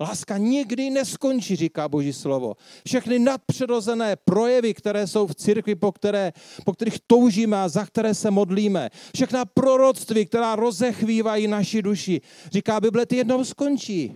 Láska 0.00 0.38
nikdy 0.38 0.90
neskončí, 0.90 1.56
říká 1.56 1.88
Boží 1.88 2.12
slovo. 2.12 2.54
Všechny 2.86 3.18
nadpřirozené 3.18 4.16
projevy, 4.16 4.74
které 4.74 5.06
jsou 5.06 5.26
v 5.26 5.34
církvi, 5.34 5.74
po, 5.74 5.92
které, 5.92 6.32
po 6.64 6.72
kterých 6.72 6.98
toužíme 7.06 7.62
a 7.62 7.68
za 7.68 7.86
které 7.86 8.14
se 8.14 8.30
modlíme, 8.30 8.90
všechna 9.14 9.44
proroctví, 9.44 10.26
která 10.26 10.56
rozechvívají 10.56 11.48
naši 11.48 11.82
duši, 11.82 12.20
říká 12.52 12.80
Bible, 12.80 13.06
ty 13.06 13.16
jednou 13.16 13.44
skončí. 13.44 14.12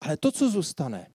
Ale 0.00 0.16
to, 0.16 0.32
co 0.32 0.50
zůstane, 0.50 1.06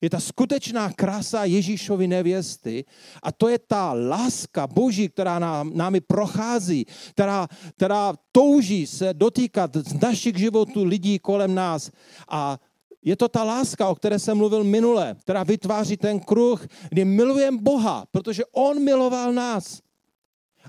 je 0.00 0.10
ta 0.10 0.20
skutečná 0.20 0.92
krása 0.92 1.44
Ježíšovy 1.44 2.06
nevěsty 2.06 2.84
a 3.22 3.32
to 3.32 3.48
je 3.48 3.58
ta 3.58 3.92
láska 3.92 4.66
Boží, 4.66 5.08
která 5.08 5.38
nám, 5.38 5.70
námi 5.74 6.00
prochází, 6.00 6.86
která, 7.10 7.48
která 7.76 8.12
touží 8.32 8.86
se 8.86 9.14
dotýkat 9.14 9.76
z 9.76 10.00
našich 10.00 10.36
životů 10.36 10.84
lidí 10.84 11.18
kolem 11.18 11.54
nás 11.54 11.90
a 12.28 12.58
je 13.04 13.16
to 13.16 13.28
ta 13.28 13.44
láska, 13.44 13.88
o 13.88 13.94
které 13.94 14.18
jsem 14.18 14.38
mluvil 14.38 14.64
minule, 14.64 15.16
která 15.20 15.42
vytváří 15.42 15.96
ten 15.96 16.20
kruh, 16.20 16.66
kdy 16.88 17.04
milujeme 17.04 17.58
Boha, 17.60 18.06
protože 18.10 18.44
On 18.52 18.84
miloval 18.84 19.32
nás. 19.32 19.80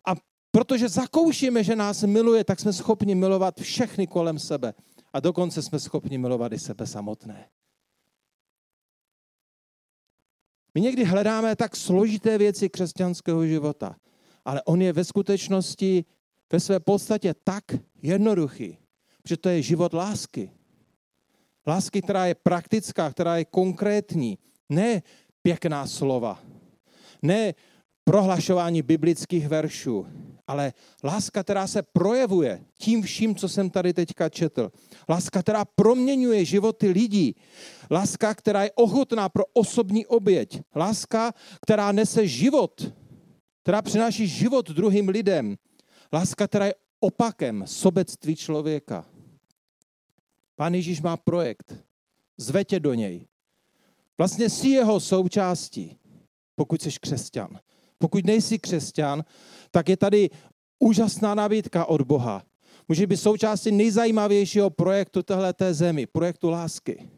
A 0.07 0.15
protože 0.51 0.89
zakoušíme, 0.89 1.63
že 1.63 1.75
nás 1.75 2.03
miluje, 2.03 2.43
tak 2.43 2.59
jsme 2.59 2.73
schopni 2.73 3.15
milovat 3.15 3.59
všechny 3.59 4.07
kolem 4.07 4.39
sebe. 4.39 4.73
A 5.13 5.19
dokonce 5.19 5.61
jsme 5.61 5.79
schopni 5.79 6.17
milovat 6.17 6.53
i 6.53 6.59
sebe 6.59 6.87
samotné. 6.87 7.49
My 10.75 10.81
někdy 10.81 11.03
hledáme 11.03 11.55
tak 11.55 11.75
složité 11.75 12.37
věci 12.37 12.69
křesťanského 12.69 13.45
života, 13.45 13.95
ale 14.45 14.63
on 14.63 14.81
je 14.81 14.93
ve 14.93 15.03
skutečnosti 15.03 16.05
ve 16.51 16.59
své 16.59 16.79
podstatě 16.79 17.33
tak 17.43 17.63
jednoduchý, 18.01 18.77
že 19.25 19.37
to 19.37 19.49
je 19.49 19.61
život 19.61 19.93
lásky. 19.93 20.51
Lásky, 21.67 22.01
která 22.01 22.25
je 22.25 22.35
praktická, 22.35 23.11
která 23.11 23.37
je 23.37 23.45
konkrétní. 23.45 24.37
Ne 24.69 25.01
pěkná 25.41 25.87
slova. 25.87 26.39
Ne 27.21 27.53
prohlašování 28.03 28.81
biblických 28.81 29.47
veršů, 29.47 30.07
ale 30.47 30.73
láska, 31.03 31.43
která 31.43 31.67
se 31.67 31.81
projevuje 31.81 32.65
tím 32.77 33.01
vším, 33.01 33.35
co 33.35 33.49
jsem 33.49 33.69
tady 33.69 33.93
teďka 33.93 34.29
četl. 34.29 34.71
Láska, 35.09 35.41
která 35.41 35.65
proměňuje 35.65 36.45
životy 36.45 36.87
lidí. 36.87 37.35
Láska, 37.91 38.33
která 38.33 38.63
je 38.63 38.71
ochotná 38.75 39.29
pro 39.29 39.43
osobní 39.53 40.05
oběť. 40.05 40.61
Láska, 40.75 41.33
která 41.61 41.91
nese 41.91 42.27
život, 42.27 42.93
která 43.61 43.81
přináší 43.81 44.27
život 44.27 44.69
druhým 44.69 45.09
lidem. 45.09 45.55
Láska, 46.13 46.47
která 46.47 46.65
je 46.65 46.75
opakem 46.99 47.63
sobectví 47.67 48.35
člověka. 48.35 49.05
Pán 50.55 50.73
Ježíš 50.73 51.01
má 51.01 51.17
projekt. 51.17 51.75
Zve 52.37 52.65
tě 52.65 52.79
do 52.79 52.93
něj. 52.93 53.27
Vlastně 54.17 54.49
jsi 54.49 54.69
jeho 54.69 54.99
součástí, 54.99 55.97
pokud 56.55 56.81
jsi 56.81 56.89
křesťan. 57.01 57.59
Pokud 57.97 58.25
nejsi 58.25 58.59
křesťan, 58.59 59.23
tak 59.71 59.89
je 59.89 59.97
tady 59.97 60.29
úžasná 60.79 61.35
nabídka 61.35 61.85
od 61.85 62.01
Boha. 62.01 62.43
Může 62.87 63.07
být 63.07 63.17
součástí 63.17 63.71
nejzajímavějšího 63.71 64.69
projektu 64.69 65.23
téhleté 65.23 65.73
zemi, 65.73 66.05
projektu 66.05 66.49
lásky 66.49 67.09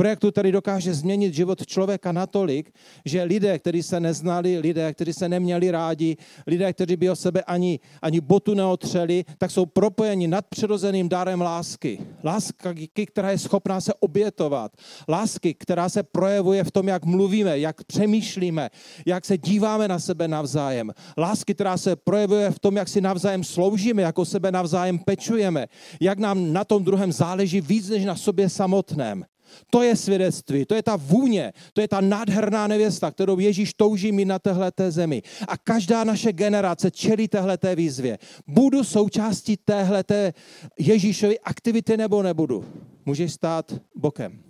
projektu, 0.00 0.30
který 0.30 0.52
dokáže 0.52 0.94
změnit 0.94 1.34
život 1.34 1.66
člověka 1.66 2.12
natolik, 2.12 2.72
že 3.04 3.22
lidé, 3.22 3.58
kteří 3.58 3.82
se 3.82 4.00
neznali, 4.00 4.58
lidé, 4.58 4.94
kteří 4.94 5.12
se 5.12 5.28
neměli 5.28 5.70
rádi, 5.70 6.16
lidé, 6.46 6.72
kteří 6.72 6.96
by 6.96 7.10
o 7.10 7.16
sebe 7.16 7.42
ani, 7.42 7.80
ani 8.02 8.20
botu 8.20 8.54
neotřeli, 8.54 9.24
tak 9.38 9.50
jsou 9.50 9.66
propojeni 9.66 10.28
nad 10.28 10.46
přirozeným 10.48 11.08
dárem 11.08 11.40
lásky. 11.40 11.98
Láska, 12.24 12.74
která 13.06 13.30
je 13.30 13.38
schopná 13.38 13.80
se 13.80 13.92
obětovat. 14.00 14.72
Lásky, 15.08 15.54
která 15.54 15.88
se 15.88 16.02
projevuje 16.02 16.64
v 16.64 16.70
tom, 16.70 16.88
jak 16.88 17.04
mluvíme, 17.04 17.58
jak 17.58 17.84
přemýšlíme, 17.84 18.70
jak 19.06 19.24
se 19.24 19.38
díváme 19.38 19.88
na 19.88 19.98
sebe 19.98 20.28
navzájem. 20.28 20.92
Lásky, 21.18 21.54
která 21.54 21.76
se 21.76 21.96
projevuje 21.96 22.50
v 22.50 22.58
tom, 22.58 22.76
jak 22.76 22.88
si 22.88 23.00
navzájem 23.00 23.44
sloužíme, 23.44 24.02
jak 24.02 24.18
o 24.18 24.24
sebe 24.24 24.52
navzájem 24.52 24.98
pečujeme, 24.98 25.66
jak 26.00 26.18
nám 26.18 26.52
na 26.52 26.64
tom 26.64 26.84
druhém 26.84 27.12
záleží 27.12 27.60
víc 27.60 27.88
než 27.88 28.04
na 28.04 28.16
sobě 28.16 28.48
samotném. 28.48 29.29
To 29.70 29.82
je 29.82 29.96
svědectví, 29.96 30.64
to 30.64 30.74
je 30.74 30.82
ta 30.82 30.96
vůně, 30.96 31.52
to 31.72 31.80
je 31.80 31.88
ta 31.88 32.00
nádherná 32.00 32.66
nevěsta, 32.66 33.10
kterou 33.10 33.38
Ježíš 33.38 33.74
touží 33.74 34.12
mít 34.12 34.24
na 34.24 34.38
téhleté 34.38 34.90
zemi. 34.90 35.22
A 35.48 35.56
každá 35.56 36.04
naše 36.04 36.32
generace 36.32 36.90
čelí 36.90 37.28
téhleté 37.28 37.76
výzvě. 37.76 38.18
Budu 38.46 38.84
součástí 38.84 39.56
téhleté 39.56 40.32
Ježíšovy 40.78 41.40
aktivity 41.40 41.96
nebo 41.96 42.22
nebudu? 42.22 42.64
Můžeš 43.06 43.32
stát 43.32 43.74
bokem. 43.94 44.42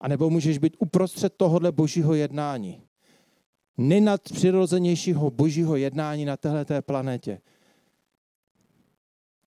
A 0.00 0.08
nebo 0.08 0.30
můžeš 0.30 0.58
být 0.58 0.76
uprostřed 0.78 1.32
tohohle 1.36 1.72
božího 1.72 2.14
jednání. 2.14 2.82
Nejnadpřirozenějšího 3.78 5.30
božího 5.30 5.76
jednání 5.76 6.24
na 6.24 6.36
téhleté 6.36 6.82
planetě. 6.82 7.40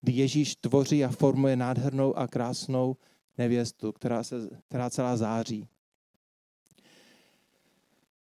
Kdy 0.01 0.11
Ježíš 0.11 0.55
tvoří 0.55 1.05
a 1.05 1.09
formuje 1.09 1.55
nádhernou 1.55 2.17
a 2.17 2.27
krásnou 2.27 2.95
nevěstu, 3.37 3.91
která, 3.91 4.23
se, 4.23 4.49
která 4.67 4.89
celá 4.89 5.17
září. 5.17 5.67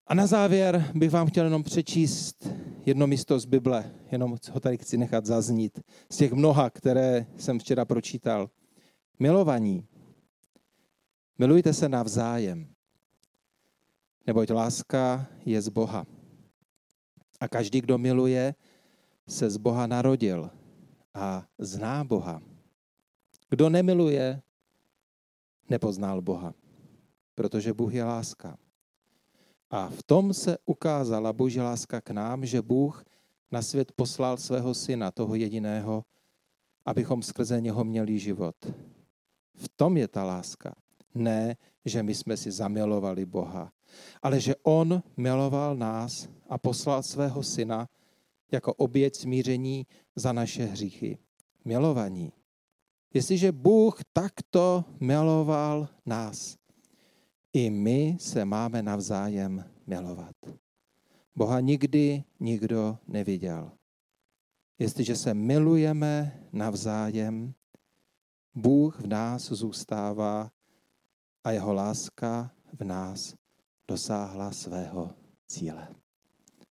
A 0.07 0.15
na 0.15 0.27
závěr 0.27 0.91
bych 0.95 1.11
vám 1.11 1.27
chtěl 1.27 1.45
jenom 1.45 1.63
přečíst 1.63 2.49
jedno 2.87 3.07
místo 3.07 3.39
z 3.39 3.45
Bible, 3.45 3.95
jenom 4.13 4.37
ho 4.53 4.61
tady 4.61 4.79
chci 4.79 4.99
nechat 4.99 5.27
zaznít, 5.27 5.81
z 6.13 6.17
těch 6.17 6.33
mnoha, 6.33 6.71
které 6.71 7.27
jsem 7.37 7.59
včera 7.59 7.85
pročítal. 7.85 8.51
Milovaní, 9.19 9.87
milujte 11.39 11.73
se 11.73 11.89
navzájem, 11.89 12.75
neboť 14.27 14.51
láska 14.51 15.27
je 15.45 15.63
z 15.63 15.69
Boha. 15.69 16.07
A 17.41 17.49
každý, 17.49 17.81
kdo 17.81 17.99
miluje, 17.99 18.55
se 19.29 19.51
z 19.51 19.57
Boha 19.57 19.87
narodil 19.87 20.51
a 21.15 21.47
zná 21.59 22.05
Boha. 22.05 22.43
Kdo 23.49 23.71
nemiluje, 23.71 24.43
nepoznal 25.71 26.23
Boha, 26.23 26.55
protože 27.35 27.73
Bůh 27.73 27.95
je 27.95 28.05
láska. 28.05 28.59
A 29.71 29.89
v 29.89 30.03
tom 30.03 30.35
se 30.35 30.59
ukázala 30.67 31.33
boží 31.33 31.61
láska 31.61 32.01
k 32.01 32.11
nám, 32.11 32.47
že 32.47 32.63
Bůh 32.63 33.05
na 33.51 33.63
svět 33.63 33.93
poslal 33.93 34.37
svého 34.37 34.75
syna, 34.75 35.11
toho 35.11 35.35
jediného, 35.35 36.05
abychom 36.87 37.23
skrze 37.23 37.61
něho 37.61 37.85
měli 37.85 38.19
život. 38.19 38.57
V 39.55 39.69
tom 39.77 39.97
je 39.97 40.09
ta 40.09 40.25
láska. 40.25 40.75
Ne, 41.15 41.57
že 41.85 42.03
my 42.03 42.15
jsme 42.15 42.37
si 42.37 42.51
zamilovali 42.51 43.27
Boha, 43.27 43.73
ale 44.23 44.41
že 44.41 44.55
On 44.63 45.03
miloval 45.17 45.77
nás 45.77 46.29
a 46.49 46.59
poslal 46.59 47.03
svého 47.03 47.43
syna 47.43 47.89
jako 48.53 48.75
oběť 48.75 49.17
smíření 49.17 49.87
za 50.17 50.33
naše 50.33 50.65
hříchy. 50.65 51.19
Milovaní. 51.65 52.33
Jestliže 53.15 53.53
Bůh 53.53 53.99
takto 54.13 54.85
miloval 55.01 55.89
nás, 56.07 56.57
i 57.53 57.71
my 57.71 58.17
se 58.21 58.45
máme 58.45 58.83
navzájem 58.83 59.65
milovat. 59.87 60.37
Boha 61.37 61.61
nikdy 61.61 62.25
nikdo 62.41 62.99
neviděl. 63.07 63.73
Jestliže 64.79 65.17
se 65.17 65.35
milujeme 65.35 66.41
navzájem, 66.53 67.55
Bůh 68.55 69.01
v 69.01 69.07
nás 69.07 69.43
zůstává 69.43 70.51
a 71.45 71.51
jeho 71.51 71.73
láska 71.75 72.51
v 72.73 72.85
nás 72.85 73.35
dosáhla 73.89 74.53
svého 74.53 75.15
cíle. 75.47 75.89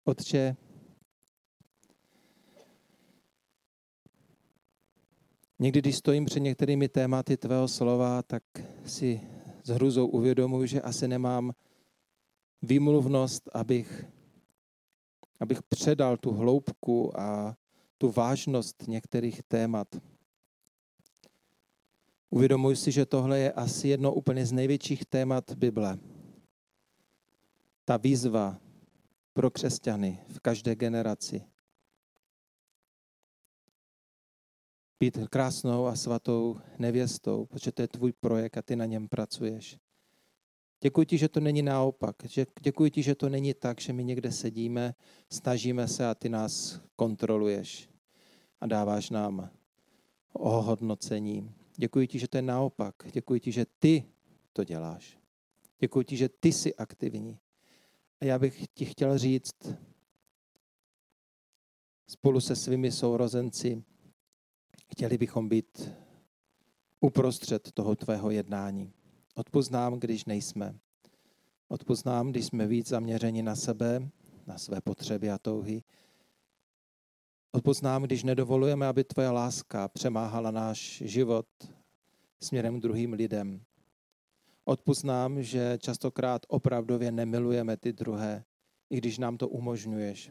Otče, 0.05 0.57
Někdy, 5.59 5.81
když 5.81 5.97
stojím 5.97 6.25
před 6.25 6.41
některými 6.41 6.89
tématy 6.89 7.37
tvého 7.37 7.69
slova, 7.69 8.23
tak 8.23 8.43
si 8.87 9.21
s 9.65 9.69
hruzou 9.69 10.07
uvědomuji, 10.07 10.69
že 10.69 10.83
asi 10.83 11.09
nemám 11.09 11.53
výmluvnost, 12.63 13.49
abych, 13.53 14.05
abych 15.41 15.63
předal 15.63 16.17
tu 16.17 16.31
hloubku 16.31 17.21
a 17.21 17.57
tu 17.99 18.11
vážnost 18.11 18.89
některých 18.89 19.43
témat. 19.43 19.89
Uvědomuji 22.31 22.77
si, 22.77 22.93
že 22.93 23.07
tohle 23.07 23.39
je 23.39 23.53
asi 23.53 23.89
jedno 23.89 24.15
úplně 24.15 24.47
z 24.47 24.53
největších 24.53 25.05
témat 25.05 25.53
Bible. 25.53 25.99
Ta 27.85 27.97
výzva 27.97 28.61
pro 29.33 29.51
křesťany 29.51 30.19
v 30.29 30.41
každé 30.41 30.75
generaci. 30.75 31.45
Být 35.01 35.19
krásnou 35.31 35.87
a 35.87 35.97
svatou 35.97 36.57
nevěstou, 36.79 37.47
protože 37.47 37.73
to 37.73 37.83
je 37.83 37.89
tvůj 37.89 38.13
projekt 38.13 38.57
a 38.57 38.63
ty 38.63 38.77
na 38.77 38.85
něm 38.85 39.09
pracuješ. 39.09 39.79
Děkuji 40.81 41.07
ti, 41.07 41.19
že 41.19 41.29
to 41.29 41.41
není 41.41 41.63
naopak. 41.63 42.17
Děkuji 42.61 42.91
ti, 42.91 43.03
že 43.03 43.15
to 43.15 43.29
není 43.29 43.55
tak, 43.55 43.81
že 43.81 43.93
my 43.93 44.05
někde 44.05 44.33
sedíme, 44.33 44.95
snažíme 45.33 45.89
se 45.89 46.07
a 46.07 46.15
ty 46.15 46.29
nás 46.29 46.81
kontroluješ 46.97 47.89
a 48.61 48.67
dáváš 48.67 49.11
nám 49.11 49.51
ohodnocení. 50.33 51.55
Děkuji 51.77 52.07
ti, 52.07 52.19
že 52.19 52.29
to 52.29 52.39
je 52.39 52.43
naopak. 52.43 52.95
Děkuji 53.13 53.41
ti, 53.41 53.53
že 53.53 53.67
ty 53.79 54.05
to 54.53 54.65
děláš. 54.65 55.19
Děkuji 55.79 56.03
ti, 56.03 56.17
že 56.17 56.29
ty 56.29 56.53
jsi 56.53 56.75
aktivní. 56.75 57.39
A 58.21 58.25
já 58.25 58.39
bych 58.39 58.69
ti 58.69 58.85
chtěl 58.85 59.19
říct 59.19 59.55
spolu 62.07 62.41
se 62.41 62.57
svými 62.57 62.93
sourozenci, 62.93 63.83
Chtěli 64.99 65.19
bychom 65.19 65.49
být 65.49 65.91
uprostřed 67.01 67.73
toho 67.73 67.97
tvého 67.97 68.31
jednání. 68.31 68.93
Odpoznám, 69.35 69.95
když 69.95 70.25
nejsme. 70.25 70.79
Odpoznám, 71.69 72.31
když 72.31 72.47
jsme 72.47 72.67
víc 72.67 72.89
zaměřeni 72.89 73.43
na 73.43 73.57
sebe, 73.57 74.09
na 74.47 74.59
své 74.59 74.81
potřeby 74.81 75.31
a 75.31 75.39
touhy. 75.39 75.83
Odpoznám, 77.53 78.03
když 78.03 78.25
nedovolujeme, 78.25 78.87
aby 78.87 79.05
tvoje 79.05 79.31
láska 79.31 79.89
přemáhala 79.89 80.51
náš 80.51 81.03
život 81.07 81.47
směrem 82.41 82.79
k 82.79 82.83
druhým 82.83 83.13
lidem. 83.13 83.63
Odpoznám, 84.65 85.43
že 85.43 85.79
častokrát 85.81 86.43
opravdově 86.49 87.13
nemilujeme 87.13 87.77
ty 87.77 87.93
druhé, 87.93 88.45
i 88.91 88.97
když 88.97 89.19
nám 89.19 89.37
to 89.37 89.49
umožňuješ. 89.49 90.31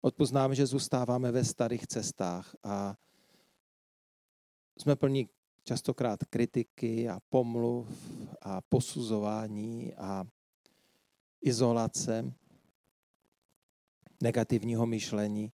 Odpoznám, 0.00 0.54
že 0.54 0.66
zůstáváme 0.66 1.32
ve 1.32 1.44
starých 1.44 1.86
cestách 1.86 2.56
a 2.64 2.96
jsme 4.78 4.96
plní 4.96 5.28
častokrát 5.64 6.24
kritiky 6.24 7.08
a 7.08 7.20
pomluv 7.28 7.86
a 8.42 8.60
posuzování 8.60 9.94
a 9.94 10.24
izolace, 11.40 12.32
negativního 14.22 14.86
myšlení. 14.86 15.52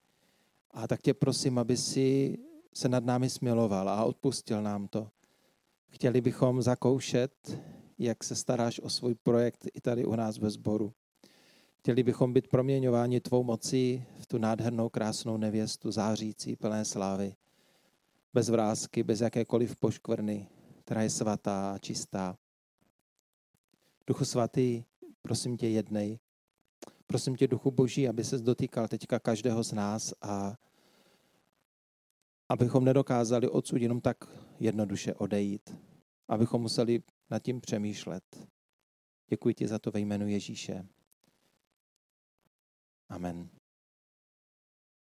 A 0.70 0.86
tak 0.86 1.02
tě 1.02 1.14
prosím, 1.14 1.58
aby 1.58 1.76
si 1.76 2.38
se 2.74 2.88
nad 2.88 3.04
námi 3.04 3.30
smiloval 3.30 3.88
a 3.88 4.04
odpustil 4.04 4.62
nám 4.62 4.88
to. 4.88 5.10
Chtěli 5.88 6.20
bychom 6.20 6.62
zakoušet, 6.62 7.60
jak 7.98 8.24
se 8.24 8.36
staráš 8.36 8.80
o 8.80 8.90
svůj 8.90 9.14
projekt 9.14 9.66
i 9.74 9.80
tady 9.80 10.04
u 10.04 10.14
nás 10.14 10.38
ve 10.38 10.50
sboru. 10.50 10.92
Chtěli 11.78 12.02
bychom 12.02 12.32
být 12.32 12.48
proměňováni 12.48 13.20
tvou 13.20 13.42
mocí 13.42 14.04
v 14.18 14.26
tu 14.26 14.38
nádhernou, 14.38 14.88
krásnou 14.88 15.36
nevěstu, 15.36 15.90
zářící, 15.90 16.56
plné 16.56 16.84
slávy, 16.84 17.34
bez 18.38 18.48
vrázky, 18.48 19.02
bez 19.02 19.20
jakékoliv 19.20 19.76
poškvrny, 19.76 20.48
která 20.84 21.02
je 21.02 21.10
svatá, 21.10 21.78
čistá. 21.78 22.38
Duchu 24.06 24.24
svatý, 24.24 24.84
prosím 25.22 25.56
tě, 25.56 25.68
jednej. 25.68 26.18
Prosím 27.06 27.36
tě, 27.36 27.48
Duchu 27.48 27.70
Boží, 27.70 28.08
aby 28.08 28.24
se 28.24 28.38
dotýkal 28.38 28.88
teďka 28.88 29.18
každého 29.18 29.64
z 29.64 29.72
nás 29.72 30.14
a 30.22 30.54
abychom 32.48 32.84
nedokázali 32.84 33.48
odsud 33.48 33.82
jenom 33.82 34.00
tak 34.00 34.16
jednoduše 34.60 35.14
odejít, 35.14 35.76
abychom 36.28 36.62
museli 36.62 37.02
nad 37.30 37.42
tím 37.42 37.60
přemýšlet. 37.60 38.48
Děkuji 39.28 39.54
ti 39.54 39.68
za 39.68 39.78
to 39.78 39.90
ve 39.90 40.00
jménu 40.00 40.28
Ježíše. 40.28 40.86
Amen. 43.08 43.57